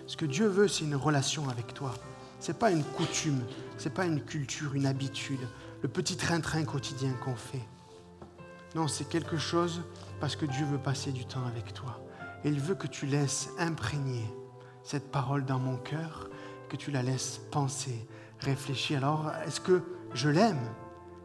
Ce 0.08 0.18
que 0.18 0.26
Dieu 0.26 0.48
veut, 0.48 0.68
c'est 0.68 0.86
une 0.86 0.96
relation 0.96 1.50
avec 1.50 1.74
toi. 1.74 1.94
Ce 2.40 2.52
n'est 2.52 2.58
pas 2.58 2.72
une 2.72 2.84
coutume, 2.84 3.44
ce 3.78 3.88
n'est 3.88 3.96
pas 3.96 4.06
une 4.06 4.22
culture, 4.22 4.76
une 4.76 4.86
habitude, 4.86 5.40
le 5.82 5.90
petit 5.90 6.18
train-train 6.18 6.64
quotidien 6.66 7.14
qu'on 7.24 7.36
fait. 7.36 7.68
Non, 8.76 8.88
c'est 8.88 9.08
quelque 9.08 9.38
chose 9.38 9.82
parce 10.20 10.36
que 10.36 10.46
Dieu 10.46 10.66
veut 10.66 10.78
passer 10.78 11.12
du 11.12 11.26
temps 11.26 11.46
avec 11.46 11.74
toi. 11.74 12.00
Et 12.44 12.50
il 12.50 12.60
veut 12.60 12.76
que 12.76 12.88
tu 12.88 13.06
laisses 13.06 13.50
imprégner 13.60 14.26
cette 14.84 15.12
parole 15.12 15.46
dans 15.46 15.60
mon 15.60 15.78
cœur 15.78 16.30
que 16.70 16.78
tu 16.78 16.92
la 16.92 17.02
laisses 17.02 17.42
penser, 17.52 18.08
réfléchir. 18.40 19.00
Alors, 19.00 19.32
est-ce 19.46 19.60
que 19.60 19.82
je 20.14 20.30
l'aime? 20.30 20.62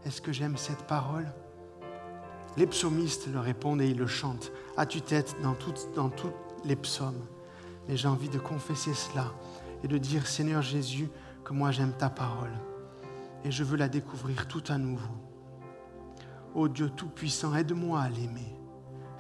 Est-ce 0.05 0.21
que 0.21 0.33
j'aime 0.33 0.57
cette 0.57 0.87
parole? 0.87 1.33
Les 2.57 2.67
psaumistes 2.67 3.29
le 3.33 3.41
répondent 3.41 3.81
et 3.81 3.89
ils 3.89 3.97
le 3.97 4.07
chantent 4.07 4.53
à 4.77 4.87
tue-tête 4.87 5.37
dans, 5.43 5.57
dans 5.95 6.11
tous 6.11 6.33
les 6.65 6.77
psaumes. 6.77 7.25
Mais 7.89 7.97
j'ai 7.97 8.09
envie 8.09 8.29
de 8.29 8.39
confesser 8.39 8.95
cela 8.95 9.33
et 9.83 9.89
de 9.89 9.99
dire, 9.99 10.27
Seigneur 10.27 10.63
Jésus, 10.63 11.09
que 11.45 11.53
moi 11.53 11.71
j'aime 11.71 11.93
ta 11.93 12.11
parole 12.11 12.53
et 13.45 13.51
je 13.51 13.65
veux 13.65 13.77
la 13.77 13.89
découvrir 13.89 14.47
tout 14.47 14.63
à 14.69 14.79
nouveau. 14.79 15.15
Ô 16.55 16.69
Dieu 16.69 16.91
Tout-Puissant, 16.91 17.55
aide-moi 17.55 18.01
à 18.01 18.09
l'aimer. 18.09 18.55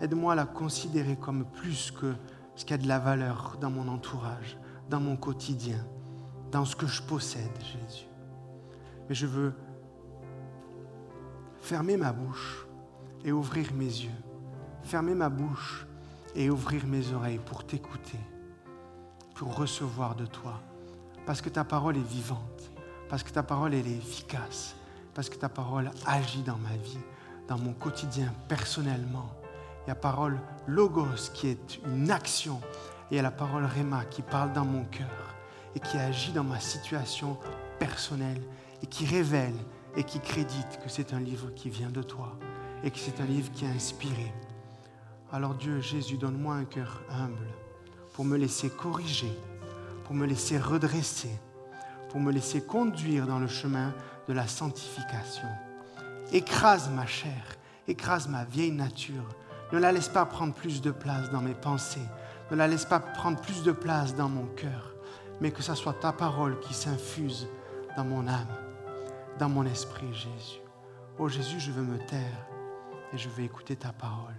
Aide-moi 0.00 0.34
à 0.34 0.36
la 0.36 0.44
considérer 0.44 1.16
comme 1.16 1.44
plus 1.44 1.90
que 1.90 2.14
ce 2.54 2.64
qui 2.64 2.74
a 2.74 2.78
de 2.78 2.86
la 2.86 2.98
valeur 2.98 3.56
dans 3.60 3.70
mon 3.70 3.88
entourage, 3.88 4.58
dans 4.90 5.00
mon 5.00 5.16
quotidien 5.16 5.84
dans 6.52 6.66
ce 6.66 6.76
que 6.76 6.86
je 6.86 7.02
possède, 7.02 7.50
Jésus. 7.60 8.06
Mais 9.08 9.14
je 9.14 9.26
veux 9.26 9.54
fermer 11.60 11.96
ma 11.96 12.12
bouche 12.12 12.66
et 13.24 13.32
ouvrir 13.32 13.72
mes 13.74 13.84
yeux. 13.84 14.10
Fermer 14.84 15.14
ma 15.14 15.28
bouche 15.28 15.86
et 16.34 16.50
ouvrir 16.50 16.86
mes 16.86 17.12
oreilles 17.12 17.40
pour 17.44 17.64
t'écouter, 17.64 18.18
pour 19.34 19.56
recevoir 19.56 20.14
de 20.14 20.26
toi. 20.26 20.60
Parce 21.26 21.40
que 21.40 21.48
ta 21.48 21.64
parole 21.64 21.96
est 21.96 22.08
vivante, 22.08 22.70
parce 23.08 23.22
que 23.22 23.30
ta 23.30 23.42
parole 23.42 23.74
est 23.74 23.86
efficace, 23.86 24.74
parce 25.14 25.28
que 25.28 25.36
ta 25.36 25.48
parole 25.48 25.90
agit 26.06 26.42
dans 26.42 26.58
ma 26.58 26.76
vie, 26.76 26.98
dans 27.48 27.58
mon 27.58 27.72
quotidien 27.74 28.32
personnellement. 28.48 29.30
Il 29.84 29.88
y 29.88 29.92
a 29.92 29.96
parole 29.96 30.38
logos 30.66 31.30
qui 31.34 31.48
est 31.48 31.78
une 31.86 32.10
action 32.10 32.60
et 33.10 33.14
il 33.14 33.16
y 33.16 33.18
a 33.18 33.22
la 33.22 33.30
parole 33.30 33.64
rema 33.64 34.04
qui 34.04 34.22
parle 34.22 34.52
dans 34.52 34.64
mon 34.64 34.84
cœur 34.84 35.34
et 35.74 35.80
qui 35.80 35.98
agit 35.98 36.32
dans 36.32 36.44
ma 36.44 36.60
situation 36.60 37.36
personnelle 37.78 38.40
et 38.82 38.86
qui 38.86 39.04
révèle 39.06 39.56
et 39.96 40.04
qui 40.04 40.20
crédite 40.20 40.80
que 40.82 40.88
c'est 40.88 41.12
un 41.12 41.20
livre 41.20 41.50
qui 41.54 41.68
vient 41.68 41.90
de 41.90 42.02
toi 42.02 42.38
et 42.82 42.90
que 42.90 42.98
c'est 42.98 43.20
un 43.20 43.26
livre 43.26 43.50
qui 43.52 43.64
a 43.64 43.68
inspiré. 43.68 44.32
Alors 45.32 45.54
Dieu, 45.54 45.80
Jésus, 45.80 46.16
donne-moi 46.16 46.54
un 46.54 46.64
cœur 46.64 47.02
humble 47.10 47.48
pour 48.12 48.24
me 48.24 48.36
laisser 48.36 48.70
corriger, 48.70 49.32
pour 50.04 50.14
me 50.14 50.26
laisser 50.26 50.58
redresser, 50.58 51.30
pour 52.10 52.20
me 52.20 52.32
laisser 52.32 52.62
conduire 52.62 53.26
dans 53.26 53.38
le 53.38 53.48
chemin 53.48 53.94
de 54.28 54.32
la 54.32 54.46
sanctification. 54.46 55.48
Écrase 56.32 56.90
ma 56.90 57.06
chair, 57.06 57.56
écrase 57.88 58.28
ma 58.28 58.44
vieille 58.44 58.72
nature. 58.72 59.28
Ne 59.72 59.78
la 59.78 59.92
laisse 59.92 60.08
pas 60.08 60.26
prendre 60.26 60.52
plus 60.52 60.82
de 60.82 60.90
place 60.90 61.30
dans 61.30 61.40
mes 61.40 61.54
pensées. 61.54 62.08
Ne 62.50 62.56
la 62.56 62.68
laisse 62.68 62.84
pas 62.84 63.00
prendre 63.00 63.40
plus 63.40 63.62
de 63.62 63.72
place 63.72 64.14
dans 64.14 64.28
mon 64.28 64.46
cœur 64.46 64.92
mais 65.42 65.50
que 65.50 65.62
ce 65.62 65.74
soit 65.74 65.94
ta 65.94 66.12
parole 66.12 66.60
qui 66.60 66.72
s'infuse 66.72 67.48
dans 67.96 68.04
mon 68.04 68.28
âme, 68.28 68.46
dans 69.40 69.48
mon 69.48 69.64
esprit, 69.66 70.12
Jésus. 70.12 70.60
Oh 71.18 71.28
Jésus, 71.28 71.58
je 71.58 71.72
veux 71.72 71.82
me 71.82 71.98
taire 71.98 72.46
et 73.12 73.18
je 73.18 73.28
vais 73.28 73.44
écouter 73.44 73.76
ta 73.76 73.92
parole. 73.92 74.34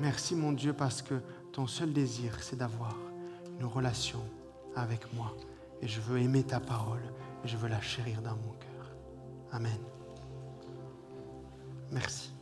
Merci 0.00 0.34
mon 0.34 0.52
Dieu 0.52 0.72
parce 0.72 1.02
que 1.02 1.14
ton 1.52 1.66
seul 1.66 1.92
désir, 1.92 2.42
c'est 2.42 2.56
d'avoir 2.56 2.96
une 3.60 3.66
relation 3.66 4.20
avec 4.74 5.12
moi. 5.14 5.32
Et 5.80 5.88
je 5.88 6.00
veux 6.00 6.18
aimer 6.18 6.42
ta 6.42 6.60
parole 6.60 7.02
et 7.44 7.48
je 7.48 7.56
veux 7.56 7.68
la 7.68 7.80
chérir 7.80 8.20
dans 8.22 8.36
mon 8.36 8.52
cœur. 8.52 8.96
Amen. 9.52 9.78
Merci. 11.92 12.33